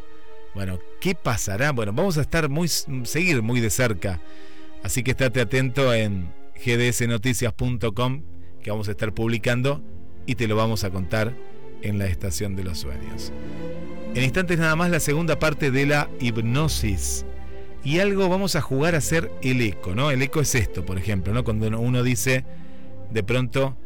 Bueno, 0.54 0.78
¿qué 1.02 1.16
pasará? 1.16 1.72
Bueno, 1.72 1.92
vamos 1.92 2.20
a 2.20 2.22
estar 2.22 2.50
muy, 2.50 2.68
seguir 2.68 3.42
muy 3.42 3.62
de 3.62 3.72
cerca. 3.72 4.22
Así 4.84 5.02
que 5.02 5.10
estate 5.10 5.42
atento 5.42 5.92
en 5.92 6.32
gdsnoticias.com 6.64 8.22
que 8.62 8.70
vamos 8.70 8.90
a 8.90 8.92
estar 8.92 9.12
publicando 9.12 9.82
y 10.28 10.36
te 10.36 10.48
lo 10.48 10.56
vamos 10.56 10.84
a 10.84 10.92
contar 10.92 11.36
en 11.82 11.98
la 11.98 12.06
estación 12.06 12.56
de 12.56 12.64
los 12.64 12.78
sueños. 12.78 13.34
En 14.14 14.24
instantes 14.24 14.60
nada 14.60 14.76
más 14.76 14.92
la 14.92 15.00
segunda 15.00 15.40
parte 15.40 15.72
de 15.72 15.88
la 15.88 16.12
hipnosis. 16.20 17.26
Y 17.84 18.00
algo 18.00 18.28
vamos 18.28 18.56
a 18.56 18.62
jugar 18.62 18.96
a 18.96 18.98
hacer 18.98 19.32
el 19.42 19.62
eco, 19.62 19.96
¿no? 19.96 20.12
El 20.12 20.22
eco 20.22 20.42
es 20.42 20.54
esto, 20.54 20.86
por 20.86 20.98
ejemplo, 20.98 21.34
¿no? 21.34 21.44
Cuando 21.44 21.68
uno 21.80 22.04
dice, 22.04 22.46
de 23.10 23.24
pronto, 23.24 23.78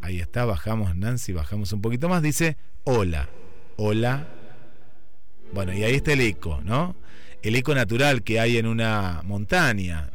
ahí 0.00 0.20
está, 0.20 0.44
bajamos 0.44 0.96
Nancy, 0.96 1.32
bajamos 1.32 1.72
un 1.72 1.82
poquito 1.82 2.08
más, 2.08 2.22
dice, 2.22 2.56
hola, 2.84 3.28
hola. 3.76 4.26
Bueno, 5.52 5.72
y 5.74 5.84
ahí 5.84 5.94
está 5.94 6.14
el 6.14 6.22
eco, 6.22 6.60
¿no? 6.64 6.96
El 7.42 7.54
eco 7.54 7.74
natural 7.74 8.22
que 8.22 8.40
hay 8.40 8.56
en 8.56 8.66
una 8.66 9.20
montaña. 9.24 10.10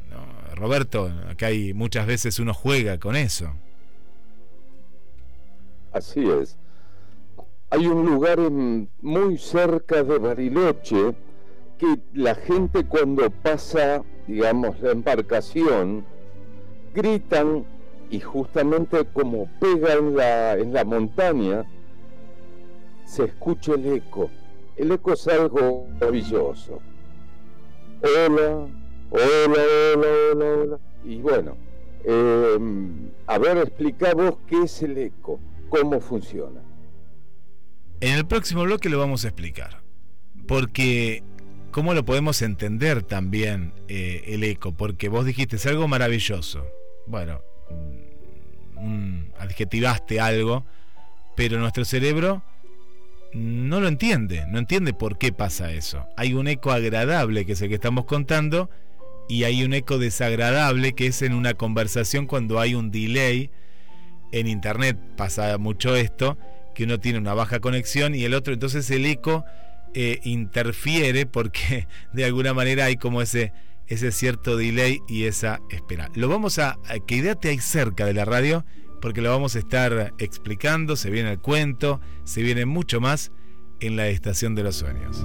Roberto, 0.56 1.10
acá 1.30 1.48
hay 1.48 1.74
muchas 1.74 2.06
veces 2.06 2.40
uno 2.40 2.54
juega 2.54 2.98
con 2.98 3.16
eso. 3.16 3.54
Así 5.94 6.28
es. 6.28 6.58
Hay 7.70 7.86
un 7.86 8.06
lugar 8.06 8.40
muy 9.02 9.38
cerca 9.38 10.04
de 10.04 10.18
Bariloche 10.18 11.16
que 11.80 11.98
la 12.14 12.36
gente 12.36 12.86
cuando 12.86 13.32
pasa, 13.32 14.04
digamos, 14.28 14.80
la 14.82 14.92
embarcación, 14.92 16.06
gritan 16.94 17.66
y 18.12 18.20
justamente 18.20 19.06
como 19.06 19.50
pega 19.60 19.94
en 19.94 20.16
la, 20.16 20.54
en 20.54 20.74
la 20.74 20.84
montaña, 20.84 21.64
se 23.06 23.24
escucha 23.24 23.74
el 23.74 23.94
eco. 23.94 24.30
El 24.76 24.92
eco 24.92 25.14
es 25.14 25.28
algo 25.28 25.88
maravilloso. 25.94 26.80
Hola, 28.02 28.68
hola, 29.10 29.64
hola, 29.96 30.08
hola, 30.32 30.46
hola. 30.46 30.80
Y 31.06 31.22
bueno, 31.22 31.56
eh, 32.04 32.58
a 33.26 33.38
ver, 33.38 33.58
explicamos 33.58 34.36
qué 34.48 34.64
es 34.64 34.84
el 34.84 34.98
eco, 34.98 35.40
cómo 35.70 36.00
funciona. 36.02 36.62
En 38.02 38.18
el 38.18 38.26
próximo 38.26 38.64
bloque 38.64 38.90
lo 38.90 39.00
vamos 39.00 39.24
a 39.24 39.30
explicar. 39.30 39.82
Porque, 40.48 41.24
¿cómo 41.72 41.94
lo 41.94 42.06
podemos 42.06 42.42
entender 42.42 43.04
también 43.04 43.74
eh, 43.88 44.24
el 44.28 44.44
eco? 44.44 44.72
Porque 44.72 45.10
vos 45.10 45.26
dijiste, 45.26 45.56
es 45.56 45.66
algo 45.66 45.88
maravilloso. 45.88 46.66
Bueno, 47.08 47.42
mm, 48.76 49.32
adjetivaste 49.40 50.20
algo, 50.20 50.66
pero 51.36 51.60
nuestro 51.60 51.86
cerebro 51.86 52.44
no 53.34 53.80
lo 53.80 53.88
entiende, 53.88 54.46
no 54.48 54.60
entiende 54.60 54.94
por 54.94 55.18
qué 55.18 55.32
pasa 55.32 55.72
eso. 55.72 56.08
Hay 56.18 56.34
un 56.34 56.48
eco 56.48 56.72
agradable, 56.72 57.46
que 57.46 57.54
es 57.54 57.62
el 57.62 57.70
que 57.70 57.76
estamos 57.76 58.06
contando, 58.06 58.70
y 59.28 59.44
hay 59.44 59.64
un 59.64 59.74
eco 59.74 60.00
desagradable, 60.00 60.94
que 60.94 61.08
es 61.08 61.22
en 61.22 61.34
una 61.34 61.54
conversación 61.54 62.26
cuando 62.26 62.60
hay 62.60 62.74
un 62.74 62.92
delay. 62.92 63.52
En 64.32 64.48
internet 64.48 64.98
pasa 65.16 65.58
mucho 65.58 65.96
esto, 65.96 66.38
que 66.74 66.86
uno 66.86 67.00
tiene 67.00 67.20
una 67.20 67.34
baja 67.34 67.60
conexión 67.60 68.16
y 68.16 68.24
el 68.24 68.34
otro, 68.34 68.54
entonces 68.54 68.90
el 68.90 69.06
eco 69.06 69.46
eh, 69.94 70.20
interfiere 70.24 71.26
porque 71.26 71.88
de 72.14 72.26
alguna 72.26 72.54
manera 72.54 72.86
hay 72.86 72.98
como 72.98 73.22
ese, 73.22 73.54
ese 73.88 74.12
cierto 74.12 74.58
delay 74.58 75.00
y 75.08 75.26
esa 75.26 75.62
espera. 75.70 76.10
Lo 76.16 76.28
vamos 76.28 76.60
a, 76.60 76.78
quédate 77.08 77.50
ahí 77.50 77.60
cerca 77.60 78.06
de 78.06 78.14
la 78.14 78.26
radio 78.26 78.66
porque 79.02 79.22
lo 79.22 79.30
vamos 79.30 79.56
a 79.56 79.60
estar 79.60 80.14
explicando, 80.18 80.96
se 80.96 81.10
viene 81.10 81.32
el 81.32 81.40
cuento, 81.40 82.02
se 82.26 82.42
viene 82.42 82.66
mucho 82.66 83.00
más 83.00 83.32
en 83.80 83.96
la 83.96 84.08
estación 84.10 84.56
de 84.56 84.64
los 84.64 84.76
sueños. 84.76 85.24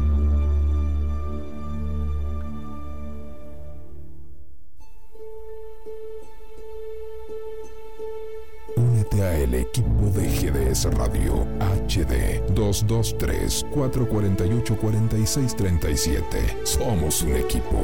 Únete 9.14 9.44
el 9.44 9.54
equipo 9.54 10.10
de 10.12 10.26
GDS 10.28 10.92
Radio 10.94 11.46
HD 11.86 12.40
223 12.52 13.64
448 13.72 14.76
4637. 14.76 16.38
Somos 16.64 17.22
un 17.22 17.36
equipo. 17.36 17.80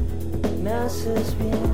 me 0.62 0.72
haces 0.72 1.36
bien. 1.38 1.73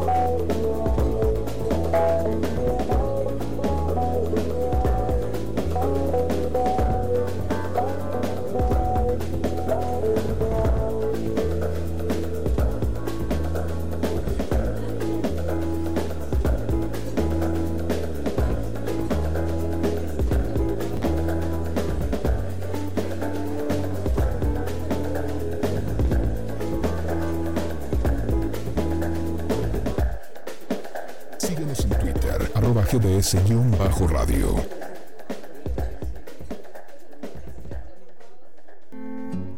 Arroba 32.93 32.99
gds-radio. 32.99 34.55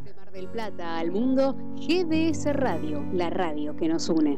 De 0.03 0.13
Mar 0.13 0.31
del 0.31 0.47
Plata 0.49 0.99
al 0.99 1.11
mundo, 1.11 1.55
GDS 1.77 2.53
Radio, 2.53 3.03
la 3.11 3.31
radio 3.31 3.75
que 3.75 3.87
nos 3.87 4.07
une. 4.09 4.37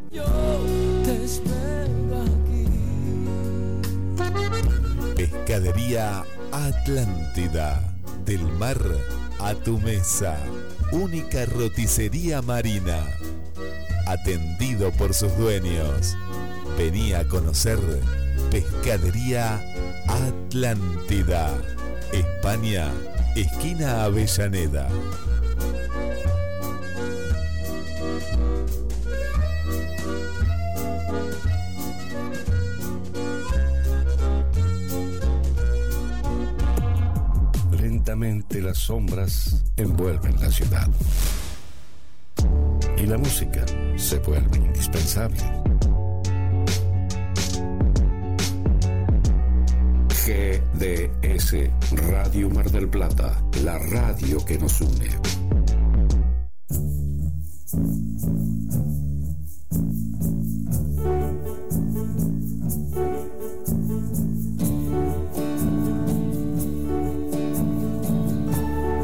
Pescadería 5.18 6.24
Atlántida. 6.54 7.82
Del 8.24 8.44
mar 8.54 8.80
a 9.40 9.54
tu 9.56 9.78
mesa. 9.80 10.38
Única 10.94 11.46
roticería 11.46 12.42
marina. 12.42 13.04
Atendido 14.08 14.92
por 14.92 15.14
sus 15.14 15.36
dueños. 15.38 16.16
Venía 16.78 17.20
a 17.20 17.28
conocer 17.28 17.80
Pescadería 18.56 19.62
Atlántida. 20.08 21.54
España, 22.14 22.90
esquina 23.36 24.06
Avellaneda. 24.06 24.88
Lentamente 37.78 38.62
las 38.62 38.78
sombras 38.78 39.66
envuelven 39.76 40.40
la 40.40 40.50
ciudad. 40.50 40.88
Y 42.96 43.06
la 43.06 43.18
música 43.18 43.66
se 43.98 44.20
vuelve 44.20 44.60
indispensable. 44.60 45.75
GDS 50.78 51.70
Radio 52.10 52.50
Mar 52.50 52.70
del 52.70 52.90
Plata, 52.90 53.42
la 53.64 53.78
radio 53.80 54.44
que 54.44 54.58
nos 54.58 54.82
une. 54.82 55.10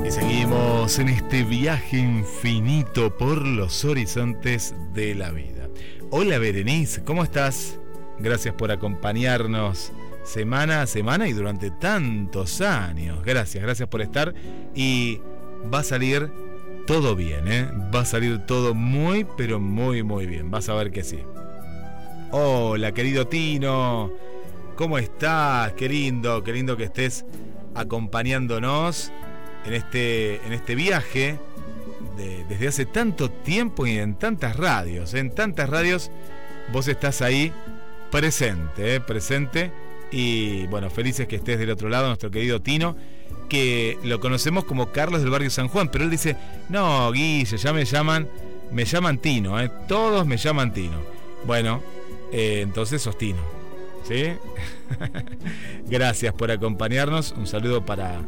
Y 0.06 0.12
seguimos 0.12 1.00
en 1.00 1.10
este 1.10 1.44
viaje 1.44 1.98
infinito 1.98 3.16
por 3.16 3.46
los 3.46 3.86
horizontes 3.86 4.76
de 4.94 5.16
la 5.16 5.32
vida. 5.32 5.70
Hola 6.10 6.38
Berenice, 6.38 7.04
¿cómo 7.04 7.24
estás? 7.24 7.80
Gracias 8.20 8.54
por 8.56 8.72
acompañarnos 8.72 9.94
semana 10.24 10.82
a 10.82 10.88
semana 10.88 11.28
y 11.28 11.34
durante 11.34 11.72
tantos 11.72 12.62
años. 12.62 13.24
Gracias, 13.24 13.64
gracias 13.64 13.88
por 13.90 14.02
estar. 14.02 14.34
Y 14.76 15.20
va 15.74 15.80
a 15.80 15.84
salir 15.84 16.32
todo 16.88 17.16
bien, 17.16 17.48
¿eh? 17.48 17.70
Va 17.94 18.02
a 18.02 18.06
salir 18.06 18.40
todo 18.46 18.74
muy, 18.74 19.26
pero 19.38 19.60
muy, 19.60 20.04
muy 20.04 20.26
bien. 20.26 20.52
Vas 20.52 20.70
a 20.70 20.74
ver 20.76 20.92
que 20.92 21.04
sí. 21.04 21.20
Hola, 22.32 22.92
querido 22.94 23.28
Tino. 23.28 24.12
¿Cómo 24.76 24.98
estás? 24.98 25.74
Qué 25.74 25.88
lindo, 25.90 26.44
qué 26.44 26.54
lindo 26.54 26.78
que 26.78 26.86
estés 26.86 27.26
acompañándonos 27.76 29.12
en 29.66 29.74
este, 29.74 30.36
en 30.46 30.54
este 30.54 30.76
viaje 30.76 31.38
de- 32.18 32.46
desde 32.50 32.68
hace 32.68 32.86
tanto 32.86 33.30
tiempo 33.30 33.86
y 33.86 33.98
en 34.00 34.16
tantas 34.16 34.56
radios. 34.56 35.14
En 35.14 35.34
tantas 35.36 35.70
radios 35.70 36.10
vos 36.72 36.88
estás 36.88 37.22
ahí 37.22 37.52
presente, 38.12 38.96
¿eh? 38.96 39.00
presente. 39.02 39.72
Y 40.12 40.68
bueno, 40.68 40.90
felices 40.90 41.28
que 41.28 41.38
estés 41.38 41.58
del 41.58 41.72
otro 41.72 41.90
lado, 41.90 42.08
nuestro 42.08 42.30
querido 42.30 42.62
Tino, 42.62 42.96
que 43.50 43.98
lo 44.04 44.20
conocemos 44.20 44.66
como 44.66 44.92
Carlos 44.92 45.22
del 45.22 45.30
barrio 45.30 45.50
San 45.50 45.68
Juan, 45.68 45.90
pero 45.90 46.04
él 46.04 46.10
dice, 46.10 46.36
no, 46.70 47.12
Guille, 47.12 47.58
ya 47.58 47.74
me 47.74 47.86
llaman, 47.86 48.28
me 48.72 48.86
llaman 48.86 49.18
Tino, 49.18 49.60
¿eh? 49.60 49.72
todos 49.88 50.26
me 50.26 50.38
llaman 50.38 50.74
Tino. 50.74 51.00
Bueno, 51.46 51.82
eh, 52.32 52.62
entonces 52.62 53.02
sos 53.02 53.18
Tino, 53.18 53.42
¿sí? 54.04 54.34
Gracias 55.88 56.34
por 56.34 56.52
acompañarnos, 56.52 57.32
un 57.32 57.48
saludo 57.48 57.86
para, 57.86 58.22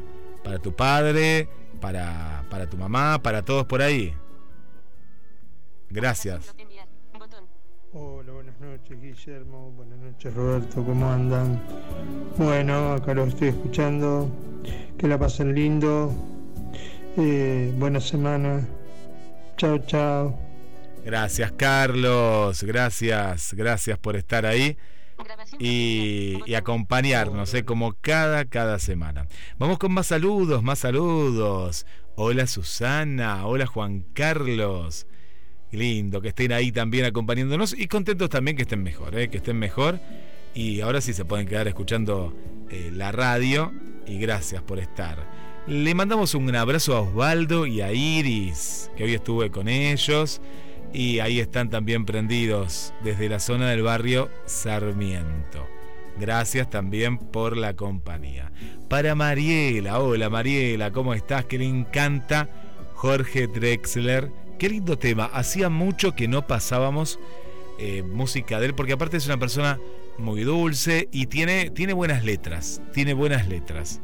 para 0.43 0.59
tu 0.59 0.73
padre, 0.73 1.47
para, 1.79 2.43
para 2.49 2.69
tu 2.69 2.77
mamá, 2.77 3.21
para 3.21 3.43
todos 3.43 3.65
por 3.65 3.81
ahí. 3.81 4.13
Gracias. 5.89 6.53
Hola, 7.93 8.32
noches 8.83 9.01
Guillermo, 9.01 9.71
buenas 9.77 9.97
noches 9.99 10.33
Roberto, 10.33 10.83
¿cómo 10.83 11.09
andan? 11.09 11.61
Bueno, 12.37 12.93
acá 12.93 13.13
los 13.13 13.29
estoy 13.29 13.49
escuchando, 13.49 14.29
que 14.97 15.07
la 15.07 15.17
pasen 15.17 15.55
lindo, 15.55 16.11
eh, 17.15 17.73
buena 17.77 18.01
semana, 18.01 18.67
chao 19.55 19.77
chao. 19.85 20.37
Gracias 21.05 21.53
Carlos, 21.53 22.61
gracias, 22.63 23.53
gracias 23.53 23.97
por 23.99 24.17
estar 24.17 24.45
ahí 24.45 24.77
y, 25.59 26.53
acompañarnos, 26.53 27.53
¿eh? 27.53 27.63
como 27.63 27.93
cada, 28.01 28.43
cada 28.43 28.79
semana. 28.79 29.27
Vamos 29.59 29.79
con 29.79 29.93
más 29.93 30.07
saludos, 30.07 30.61
más 30.61 30.79
saludos. 30.79 31.85
Hola 32.15 32.47
Susana, 32.47 33.45
hola 33.47 33.65
Juan 33.65 34.01
Carlos. 34.13 35.07
Lindo 35.73 36.21
que 36.21 36.29
estén 36.29 36.51
ahí 36.51 36.71
también 36.71 37.05
acompañándonos 37.05 37.75
y 37.77 37.87
contentos 37.87 38.29
también 38.29 38.55
que 38.55 38.63
estén 38.63 38.83
mejor, 38.83 39.17
¿eh? 39.17 39.29
que 39.29 39.37
estén 39.37 39.57
mejor. 39.57 39.99
Y 40.53 40.81
ahora 40.81 41.01
sí 41.01 41.13
se 41.13 41.25
pueden 41.25 41.47
quedar 41.47 41.67
escuchando 41.67 42.33
eh, 42.69 42.91
la 42.93 43.11
radio 43.11 43.73
y 44.05 44.19
gracias 44.19 44.61
por 44.61 44.79
estar. 44.79 45.17
Le 45.65 45.95
mandamos 45.95 46.35
un 46.35 46.55
abrazo 46.55 46.95
a 46.95 47.01
Osvaldo 47.01 47.65
y 47.65 47.81
a 47.81 47.91
Iris, 47.91 48.91
que 48.95 49.05
hoy 49.05 49.13
estuve 49.13 49.49
con 49.49 49.67
ellos 49.67 50.41
y 50.93 51.19
ahí 51.19 51.39
están 51.39 51.69
también 51.69 52.05
prendidos 52.05 52.93
desde 53.03 53.27
la 53.27 53.39
zona 53.39 53.69
del 53.69 53.81
barrio 53.81 54.29
Sarmiento. 54.45 55.67
Gracias 56.19 56.69
también 56.69 57.17
por 57.17 57.57
la 57.57 57.75
compañía. 57.75 58.51
Para 58.89 59.15
Mariela, 59.15 59.99
hola 59.99 60.29
Mariela, 60.29 60.91
¿cómo 60.91 61.15
estás? 61.15 61.45
Que 61.45 61.57
le 61.57 61.65
encanta 61.65 62.47
Jorge 62.93 63.47
Drexler. 63.47 64.42
Qué 64.57 64.69
lindo 64.69 64.97
tema. 64.97 65.25
Hacía 65.25 65.69
mucho 65.69 66.15
que 66.15 66.27
no 66.27 66.47
pasábamos 66.47 67.19
eh, 67.79 68.03
música 68.03 68.59
de 68.59 68.67
él, 68.67 68.75
porque 68.75 68.93
aparte 68.93 69.17
es 69.17 69.25
una 69.25 69.37
persona 69.37 69.79
muy 70.17 70.43
dulce 70.43 71.09
y 71.11 71.25
tiene, 71.25 71.69
tiene 71.71 71.93
buenas 71.93 72.23
letras. 72.23 72.81
Tiene 72.93 73.13
buenas 73.13 73.47
letras. 73.47 74.01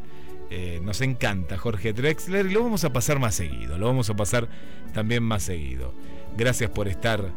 Eh, 0.50 0.80
nos 0.84 1.02
encanta 1.02 1.58
Jorge 1.58 1.94
Drexler 1.94 2.48
y 2.48 2.54
lo 2.54 2.64
vamos 2.64 2.84
a 2.84 2.92
pasar 2.92 3.20
más 3.20 3.36
seguido. 3.36 3.78
Lo 3.78 3.86
vamos 3.86 4.10
a 4.10 4.16
pasar 4.16 4.50
también 4.94 5.24
más 5.24 5.44
seguido. 5.44 5.94
Gracias 6.36 6.70
por 6.72 6.88
estar 6.88 7.32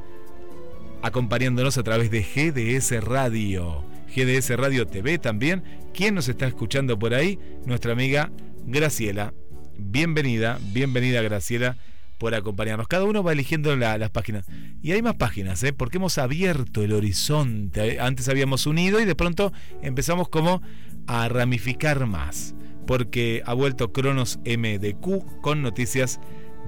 acompañándonos 1.02 1.76
a 1.76 1.82
través 1.82 2.10
de 2.10 2.22
GDS 2.22 3.04
Radio. 3.04 3.84
GDS 4.14 4.56
Radio 4.56 4.86
TV 4.86 5.18
también. 5.18 5.62
¿Quién 5.92 6.14
nos 6.14 6.28
está 6.28 6.46
escuchando 6.46 6.98
por 6.98 7.14
ahí? 7.14 7.38
Nuestra 7.66 7.92
amiga 7.92 8.30
Graciela. 8.66 9.34
Bienvenida, 9.76 10.58
bienvenida 10.72 11.22
Graciela 11.22 11.76
por 12.22 12.36
acompañarnos. 12.36 12.86
Cada 12.86 13.04
uno 13.04 13.24
va 13.24 13.32
eligiendo 13.32 13.74
la- 13.74 13.98
las 13.98 14.10
páginas. 14.10 14.46
Y 14.80 14.92
hay 14.92 15.02
más 15.02 15.16
páginas, 15.16 15.60
¿eh? 15.64 15.72
porque 15.72 15.96
hemos 15.96 16.18
abierto 16.18 16.84
el 16.84 16.92
horizonte. 16.92 17.98
Antes 17.98 18.28
habíamos 18.28 18.64
unido 18.68 19.00
y 19.00 19.04
de 19.04 19.16
pronto 19.16 19.52
empezamos 19.82 20.28
como 20.28 20.62
a 21.08 21.26
ramificar 21.28 22.06
más. 22.06 22.54
Porque 22.86 23.42
ha 23.44 23.54
vuelto 23.54 23.92
Cronos 23.92 24.38
MDQ 24.44 25.40
con 25.40 25.62
noticias 25.62 26.20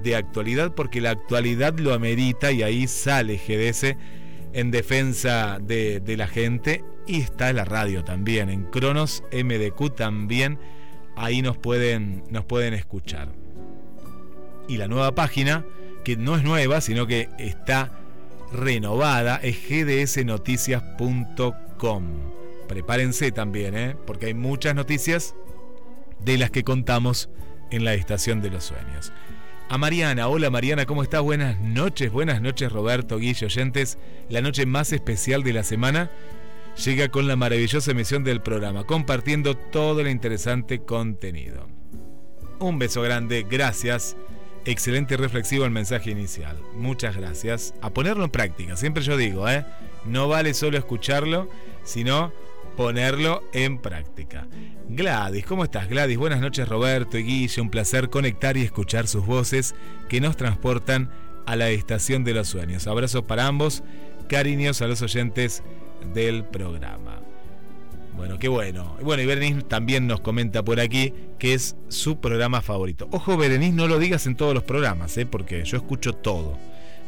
de 0.03 0.17
actualidad, 0.17 0.75
porque 0.75 0.99
la 0.99 1.11
actualidad 1.11 1.79
lo 1.79 1.93
amerita 1.93 2.51
y 2.51 2.61
ahí 2.61 2.85
sale 2.87 3.37
GDS 3.37 3.95
en 4.51 4.71
defensa 4.71 5.59
de, 5.61 6.01
de 6.01 6.17
la 6.17 6.27
gente. 6.27 6.83
Y 7.07 7.21
está 7.21 7.53
la 7.53 7.63
radio 7.63 8.03
también, 8.03 8.49
en 8.49 8.65
Cronos 8.65 9.23
MDQ 9.31 9.95
también. 9.95 10.59
Ahí 11.15 11.41
nos 11.41 11.57
pueden, 11.57 12.25
nos 12.29 12.43
pueden 12.43 12.73
escuchar 12.73 13.44
y 14.67 14.77
la 14.77 14.87
nueva 14.87 15.15
página, 15.15 15.65
que 16.03 16.17
no 16.17 16.35
es 16.35 16.43
nueva, 16.43 16.81
sino 16.81 17.07
que 17.07 17.29
está 17.37 17.91
renovada, 18.51 19.37
es 19.37 19.57
gdsnoticias.com. 19.67 22.03
Prepárense 22.67 23.31
también, 23.31 23.77
¿eh? 23.77 23.95
porque 24.05 24.25
hay 24.27 24.33
muchas 24.33 24.75
noticias 24.75 25.35
de 26.19 26.37
las 26.37 26.51
que 26.51 26.63
contamos 26.63 27.29
en 27.71 27.85
la 27.85 27.93
Estación 27.93 28.41
de 28.41 28.49
los 28.49 28.65
Sueños. 28.65 29.13
A 29.67 29.79
Mariana, 29.79 30.27
hola 30.27 30.51
Mariana, 30.51 30.85
¿cómo 30.85 31.01
estás? 31.01 31.23
Buenas 31.23 31.59
noches, 31.59 32.11
buenas 32.11 32.39
noches 32.39 32.71
Roberto, 32.71 33.17
Guille, 33.17 33.47
oyentes. 33.47 33.97
La 34.29 34.41
noche 34.41 34.67
más 34.67 34.93
especial 34.93 35.43
de 35.43 35.53
la 35.53 35.63
semana 35.63 36.11
llega 36.83 37.09
con 37.09 37.27
la 37.27 37.35
maravillosa 37.35 37.91
emisión 37.91 38.23
del 38.23 38.41
programa, 38.41 38.83
compartiendo 38.83 39.55
todo 39.55 40.01
el 40.01 40.07
interesante 40.07 40.79
contenido. 40.79 41.67
Un 42.59 42.77
beso 42.77 43.01
grande, 43.01 43.45
gracias. 43.49 44.15
Excelente 44.65 45.15
reflexivo 45.15 45.63
el 45.65 45.71
mensaje 45.71 46.09
inicial. 46.09 46.57
Muchas 46.73 47.15
gracias. 47.15 47.75
A 47.81 47.91
ponerlo 47.91 48.23
en 48.23 48.31
práctica, 48.31 48.75
siempre 48.75 49.03
yo 49.03 49.15
digo, 49.15 49.47
¿eh? 49.47 49.63
No 50.05 50.27
vale 50.27 50.55
solo 50.55 50.77
escucharlo, 50.77 51.47
sino 51.83 52.33
ponerlo 52.75 53.43
en 53.53 53.77
práctica. 53.77 54.47
Gladys, 54.89 55.45
¿cómo 55.45 55.63
estás 55.63 55.87
Gladys? 55.87 56.17
Buenas 56.17 56.41
noches 56.41 56.67
Roberto 56.67 57.17
y 57.17 57.23
Guille, 57.23 57.61
un 57.61 57.69
placer 57.69 58.09
conectar 58.09 58.57
y 58.57 58.63
escuchar 58.63 59.07
sus 59.07 59.25
voces 59.25 59.75
que 60.09 60.19
nos 60.19 60.35
transportan 60.35 61.11
a 61.45 61.55
la 61.55 61.69
estación 61.69 62.23
de 62.23 62.33
los 62.33 62.47
sueños. 62.47 62.87
Abrazos 62.87 63.23
para 63.23 63.47
ambos, 63.47 63.83
cariños 64.27 64.81
a 64.81 64.87
los 64.87 65.01
oyentes 65.01 65.63
del 66.13 66.43
programa. 66.43 67.24
Bueno, 68.15 68.39
qué 68.39 68.47
bueno. 68.47 68.97
Bueno, 69.01 69.21
y 69.21 69.25
Berenice 69.25 69.61
también 69.63 70.07
nos 70.07 70.21
comenta 70.21 70.63
por 70.63 70.79
aquí 70.79 71.13
que 71.37 71.53
es 71.53 71.75
su 71.89 72.19
programa 72.19 72.61
favorito. 72.61 73.07
Ojo, 73.11 73.37
Berenice, 73.37 73.73
no 73.73 73.87
lo 73.87 73.99
digas 73.99 74.25
en 74.25 74.35
todos 74.35 74.53
los 74.53 74.63
programas, 74.63 75.17
¿eh? 75.17 75.25
porque 75.25 75.63
yo 75.63 75.77
escucho 75.77 76.13
todo. 76.13 76.57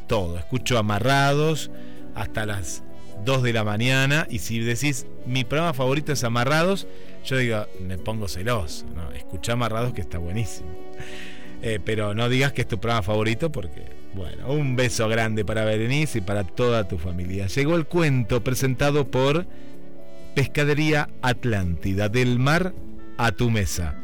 Todo. 0.08 0.38
Escucho 0.38 0.78
amarrados 0.78 1.72
hasta 2.16 2.46
las 2.46 2.84
2 3.26 3.44
de 3.44 3.54
la 3.54 3.64
mañana. 3.64 4.28
Y 4.30 4.40
si 4.40 4.60
decís 4.60 5.06
mi 5.26 5.44
programa 5.44 5.74
favorito 5.74 6.12
es 6.12 6.24
Amarrados, 6.24 6.88
yo 7.26 7.38
digo, 7.38 7.66
me 7.86 7.98
pongo 7.98 8.28
celoso. 8.28 8.86
¿no? 8.96 9.12
Escucha 9.12 9.54
Amarrados 9.54 9.94
que 9.94 10.02
está 10.02 10.18
buenísimo. 10.18 10.70
Eh, 11.62 11.80
pero 11.84 12.14
no 12.14 12.30
digas 12.30 12.54
que 12.54 12.62
es 12.62 12.68
tu 12.68 12.80
programa 12.80 13.02
favorito 13.02 13.52
porque, 13.52 13.84
bueno, 14.14 14.52
un 14.52 14.76
beso 14.76 15.08
grande 15.08 15.44
para 15.44 15.66
Berenice 15.66 16.20
y 16.20 16.22
para 16.22 16.44
toda 16.44 16.88
tu 16.88 16.98
familia. 16.98 17.48
Llegó 17.48 17.76
el 17.76 17.86
cuento 17.86 18.44
presentado 18.44 19.10
por 19.10 19.48
Pescadería 20.38 21.10
Atlántida, 21.24 22.10
del 22.10 22.38
mar 22.38 22.76
a 23.18 23.32
tu 23.32 23.50
mesa. 23.50 23.96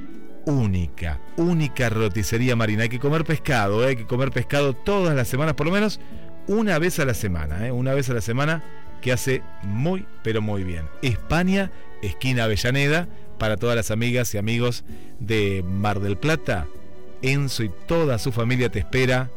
Única, 0.48 1.22
única 1.38 1.90
roticería 1.90 2.56
marina. 2.56 2.82
Hay 2.82 2.90
que 2.90 2.98
comer 2.98 3.24
pescado, 3.24 3.84
¿eh? 3.84 3.90
hay 3.90 3.96
que 3.98 4.08
comer 4.08 4.32
pescado 4.32 4.74
todas 4.74 5.16
las 5.16 5.28
semanas, 5.28 5.54
por 5.54 5.68
lo 5.68 5.72
menos 5.72 6.00
una 6.48 6.80
vez 6.80 6.98
a 6.98 7.06
la 7.06 7.14
semana, 7.14 7.68
¿eh? 7.68 7.72
una 7.72 7.94
vez 7.94 8.10
a 8.10 8.16
la 8.16 8.22
semana 8.22 8.64
que 9.00 9.12
hace 9.12 9.44
muy, 9.62 10.08
pero 10.24 10.42
muy 10.42 10.64
bien. 10.64 10.88
España, 11.04 11.72
esquina 12.02 12.46
Avellaneda, 12.46 13.08
para 13.38 13.58
todas 13.58 13.76
las 13.76 13.92
amigas 13.92 14.34
y 14.34 14.40
amigos 14.40 14.86
de 15.20 15.64
Mar 15.64 16.00
del 16.00 16.18
Plata. 16.18 16.66
Enzo 17.22 17.62
y 17.62 17.70
toda 17.86 18.18
su 18.18 18.32
familia 18.32 18.70
te 18.70 18.80
espera. 18.80 19.30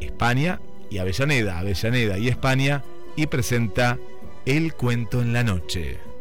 España 0.00 0.58
y 0.88 0.96
Avellaneda, 0.96 1.58
Avellaneda 1.58 2.16
y 2.16 2.28
España, 2.28 2.82
y 3.14 3.26
presenta 3.26 3.98
el 4.46 4.74
cuento 4.74 5.22
en 5.22 5.32
la 5.32 5.44
noche. 5.44 6.11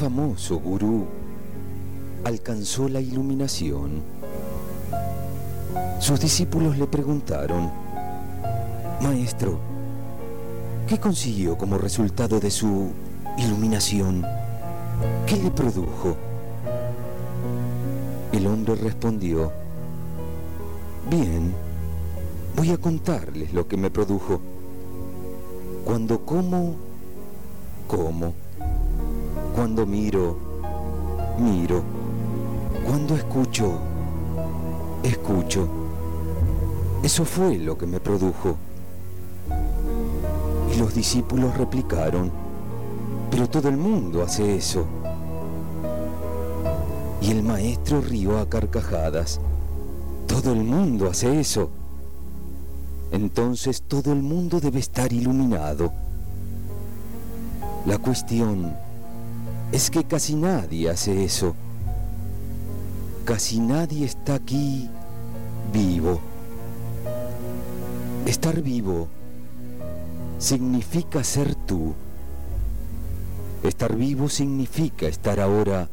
Famoso 0.00 0.58
gurú 0.58 1.04
alcanzó 2.24 2.88
la 2.88 3.02
iluminación. 3.02 4.00
Sus 5.98 6.18
discípulos 6.18 6.78
le 6.78 6.86
preguntaron, 6.86 7.70
Maestro, 9.02 9.60
¿qué 10.88 10.98
consiguió 10.98 11.58
como 11.58 11.76
resultado 11.76 12.40
de 12.40 12.50
su 12.50 12.92
iluminación? 13.36 14.24
¿Qué 15.26 15.36
le 15.36 15.50
produjo? 15.50 16.16
El 18.32 18.46
hombre 18.46 18.76
respondió, 18.76 19.52
Bien, 21.10 21.52
voy 22.56 22.70
a 22.70 22.78
contarles 22.78 23.52
lo 23.52 23.68
que 23.68 23.76
me 23.76 23.90
produjo. 23.90 24.40
Cuando 25.84 26.24
como, 26.24 26.76
como. 27.86 28.32
Cuando 29.60 29.84
miro, 29.84 30.38
miro. 31.38 31.82
Cuando 32.86 33.14
escucho, 33.14 33.74
escucho. 35.02 35.68
Eso 37.02 37.26
fue 37.26 37.58
lo 37.58 37.76
que 37.76 37.84
me 37.84 38.00
produjo. 38.00 38.56
Y 40.74 40.78
los 40.78 40.94
discípulos 40.94 41.58
replicaron, 41.58 42.30
pero 43.30 43.50
todo 43.50 43.68
el 43.68 43.76
mundo 43.76 44.22
hace 44.22 44.56
eso. 44.56 44.86
Y 47.20 47.30
el 47.30 47.42
maestro 47.42 48.00
rió 48.00 48.38
a 48.38 48.48
carcajadas. 48.48 49.42
Todo 50.26 50.54
el 50.54 50.64
mundo 50.64 51.06
hace 51.06 51.38
eso. 51.38 51.68
Entonces 53.12 53.82
todo 53.82 54.10
el 54.10 54.22
mundo 54.22 54.58
debe 54.58 54.78
estar 54.78 55.12
iluminado. 55.12 55.92
La 57.84 57.98
cuestión 57.98 58.88
es 59.72 59.90
que 59.90 60.04
casi 60.04 60.34
nadie 60.34 60.90
hace 60.90 61.24
eso. 61.24 61.54
Casi 63.24 63.60
nadie 63.60 64.04
está 64.04 64.34
aquí 64.34 64.88
vivo. 65.72 66.20
Estar 68.26 68.60
vivo 68.62 69.08
significa 70.38 71.22
ser 71.22 71.54
tú. 71.54 71.94
Estar 73.62 73.94
vivo 73.94 74.28
significa 74.28 75.06
estar 75.06 75.38
ahora. 75.38 75.88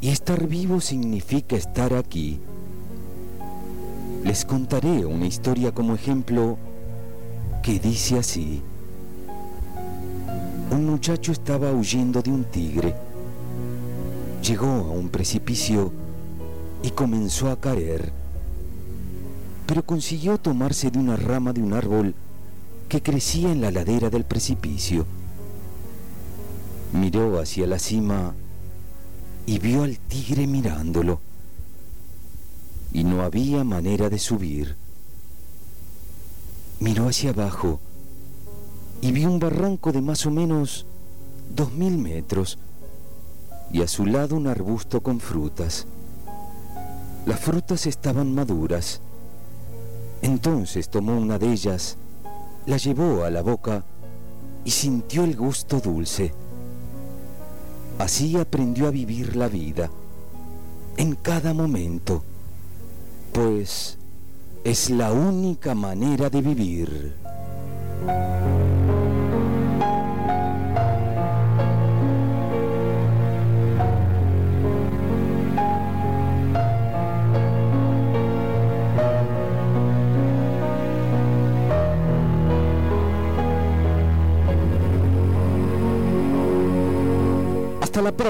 Y 0.00 0.10
estar 0.10 0.46
vivo 0.46 0.80
significa 0.80 1.56
estar 1.56 1.92
aquí. 1.92 2.40
Les 4.24 4.44
contaré 4.44 5.04
una 5.04 5.26
historia 5.26 5.72
como 5.72 5.94
ejemplo 5.94 6.56
que 7.62 7.78
dice 7.78 8.18
así. 8.18 8.62
Un 10.70 10.84
muchacho 10.84 11.32
estaba 11.32 11.72
huyendo 11.72 12.20
de 12.20 12.30
un 12.30 12.44
tigre. 12.44 12.94
Llegó 14.42 14.66
a 14.66 14.90
un 14.90 15.08
precipicio 15.08 15.90
y 16.82 16.90
comenzó 16.90 17.50
a 17.50 17.58
caer, 17.58 18.12
pero 19.66 19.82
consiguió 19.82 20.36
tomarse 20.36 20.90
de 20.90 20.98
una 20.98 21.16
rama 21.16 21.54
de 21.54 21.62
un 21.62 21.72
árbol 21.72 22.14
que 22.88 23.02
crecía 23.02 23.50
en 23.50 23.62
la 23.62 23.70
ladera 23.70 24.10
del 24.10 24.24
precipicio. 24.24 25.06
Miró 26.92 27.40
hacia 27.40 27.66
la 27.66 27.78
cima 27.78 28.34
y 29.46 29.58
vio 29.58 29.84
al 29.84 29.98
tigre 29.98 30.46
mirándolo. 30.46 31.20
Y 32.92 33.04
no 33.04 33.22
había 33.22 33.64
manera 33.64 34.10
de 34.10 34.18
subir. 34.18 34.76
Miró 36.80 37.08
hacia 37.08 37.30
abajo 37.30 37.80
y 39.00 39.12
vio 39.12 39.30
un 39.30 39.38
barranco 39.38 39.92
de 39.92 40.00
más 40.00 40.26
o 40.26 40.30
menos 40.30 40.86
dos 41.54 41.72
mil 41.72 41.98
metros 41.98 42.58
y 43.72 43.82
a 43.82 43.88
su 43.88 44.06
lado 44.06 44.36
un 44.36 44.46
arbusto 44.46 45.02
con 45.02 45.20
frutas. 45.20 45.86
Las 47.26 47.40
frutas 47.40 47.86
estaban 47.86 48.34
maduras. 48.34 49.00
Entonces 50.22 50.88
tomó 50.88 51.16
una 51.16 51.38
de 51.38 51.52
ellas, 51.52 51.96
la 52.66 52.76
llevó 52.76 53.24
a 53.24 53.30
la 53.30 53.42
boca 53.42 53.84
y 54.64 54.70
sintió 54.70 55.24
el 55.24 55.36
gusto 55.36 55.80
dulce. 55.80 56.32
Así 57.98 58.36
aprendió 58.36 58.88
a 58.88 58.90
vivir 58.90 59.36
la 59.36 59.48
vida, 59.48 59.90
en 60.96 61.14
cada 61.14 61.52
momento, 61.52 62.22
pues 63.32 63.98
es 64.64 64.90
la 64.90 65.12
única 65.12 65.74
manera 65.74 66.28
de 66.30 66.42
vivir. 66.42 67.14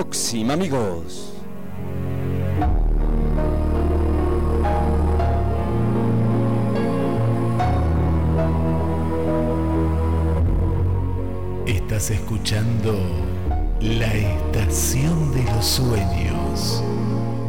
Próxima, 0.03 0.53
amigos. 0.53 1.33
Estás 11.67 12.13
escuchando 12.13 12.97
La 13.81 14.15
Estación 14.15 15.33
de 15.35 15.43
los 15.53 15.67
Sueños. 15.67 16.81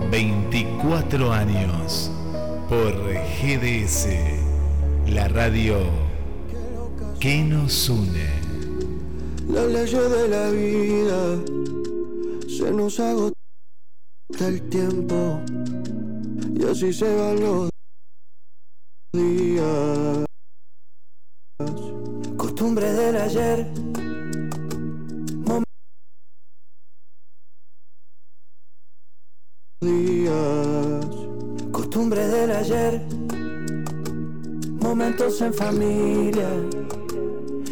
24 0.10 1.32
años 1.32 2.10
por 2.68 2.96
GDS, 3.44 4.08
la 5.08 5.28
radio 5.28 5.78
que 7.20 7.44
nos 7.44 7.90
une. 7.90 8.28
Leyes 9.48 9.92
de 9.92 10.28
la 10.28 10.50
vida 10.50 11.59
Se 12.60 12.70
nos 12.72 13.00
agota 13.00 13.34
el 14.42 14.62
tiempo 14.68 15.40
y 16.54 16.66
así 16.66 16.92
se 16.92 17.16
van 17.16 17.40
los 17.40 17.70
días. 19.14 20.26
Costumbre 22.36 22.92
del 22.92 23.16
ayer. 23.16 23.66
días. 29.80 31.06
Costumbre 31.72 32.28
del 32.28 32.52
ayer. 32.52 33.02
Momentos 34.82 35.40
en 35.40 35.54
familia. 35.54 36.50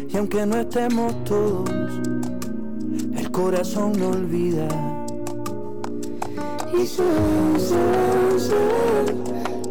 Y 0.08 0.16
aunque 0.16 0.46
no 0.46 0.56
estemos 0.56 1.12
todos, 1.24 1.68
corazón 3.38 3.92
no 3.92 4.08
olvida. 4.08 4.66
Y 6.76 6.86
son, 6.86 7.60
son, 7.60 8.40
son 8.48 9.06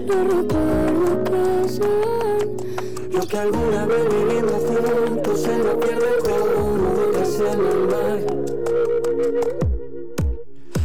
los 0.08 0.24
recuerdos 0.36 1.18
que 1.28 1.70
son 1.76 3.12
los 3.12 3.26
que 3.26 3.38
alguna 3.38 3.86
vez 3.86 4.06
vivimos 4.10 4.62
juntos 4.64 5.42
se 5.42 5.58
nos 5.58 5.76
pierde 5.76 6.12
gotas 6.24 7.40
en 7.40 7.60
el 7.74 7.88
mar. 7.92 8.20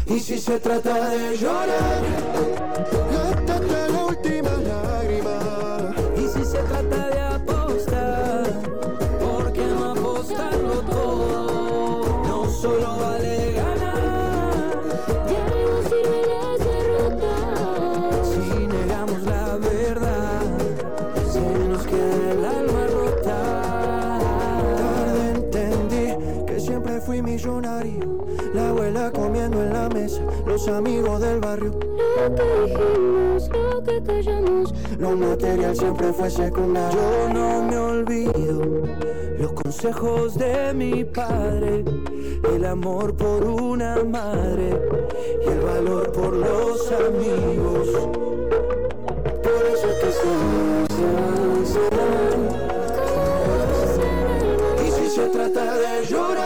Y 0.06 0.18
si 0.18 0.38
se 0.38 0.58
trata 0.58 1.08
de 1.10 1.36
llorar, 1.36 2.11
mesa, 29.92 30.22
los 30.46 30.68
amigos 30.68 31.20
del 31.20 31.40
barrio. 31.40 31.72
Lo 32.16 32.34
que 32.34 32.42
dijimos, 32.64 33.48
lo 33.48 33.82
que 33.82 34.02
callamos, 34.02 34.74
lo 34.98 35.16
material 35.16 35.76
siempre 35.76 36.12
fue 36.12 36.30
secundario. 36.30 36.98
Yo 36.98 37.28
no 37.32 37.62
me 37.62 37.76
olvido 37.76 38.62
los 39.38 39.52
consejos 39.52 40.36
de 40.36 40.72
mi 40.72 41.04
padre, 41.04 41.84
el 42.54 42.64
amor 42.64 43.14
por 43.16 43.44
una 43.44 44.02
madre 44.04 44.70
y 45.44 45.48
el 45.48 45.60
valor 45.60 46.12
por 46.12 46.36
los 46.36 46.92
amigos. 46.92 47.88
Por 49.42 49.66
eso 49.66 49.88
que 50.00 50.12
se, 50.12 50.28
se, 50.94 51.72
se, 51.72 51.80
y 54.86 54.90
si 54.90 55.10
se 55.10 55.26
trata 55.28 55.74
de 55.74 56.06
llorar, 56.06 56.41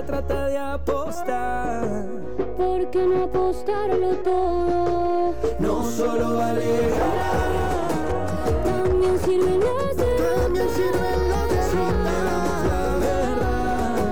se 0.00 0.06
trata 0.06 0.46
de 0.46 0.56
apostar, 0.56 2.06
¿por 2.56 2.90
qué 2.90 3.04
no 3.04 3.24
apostarlo 3.24 4.16
todo? 4.24 5.34
No 5.58 5.90
solo 5.90 6.36
vale 6.36 6.64
ganar, 6.88 8.62
también. 8.64 9.18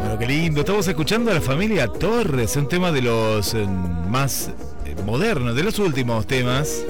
Bueno, 0.00 0.18
qué 0.18 0.26
lindo. 0.26 0.60
Estamos 0.60 0.86
escuchando 0.88 1.30
a 1.30 1.34
la 1.34 1.40
familia 1.40 1.88
Torres, 1.88 2.54
un 2.56 2.68
tema 2.68 2.92
de 2.92 3.02
los 3.02 3.54
eh, 3.54 3.66
más 3.66 4.50
eh, 4.84 4.94
modernos, 5.06 5.56
de 5.56 5.62
los 5.62 5.78
últimos 5.78 6.26
temas. 6.26 6.84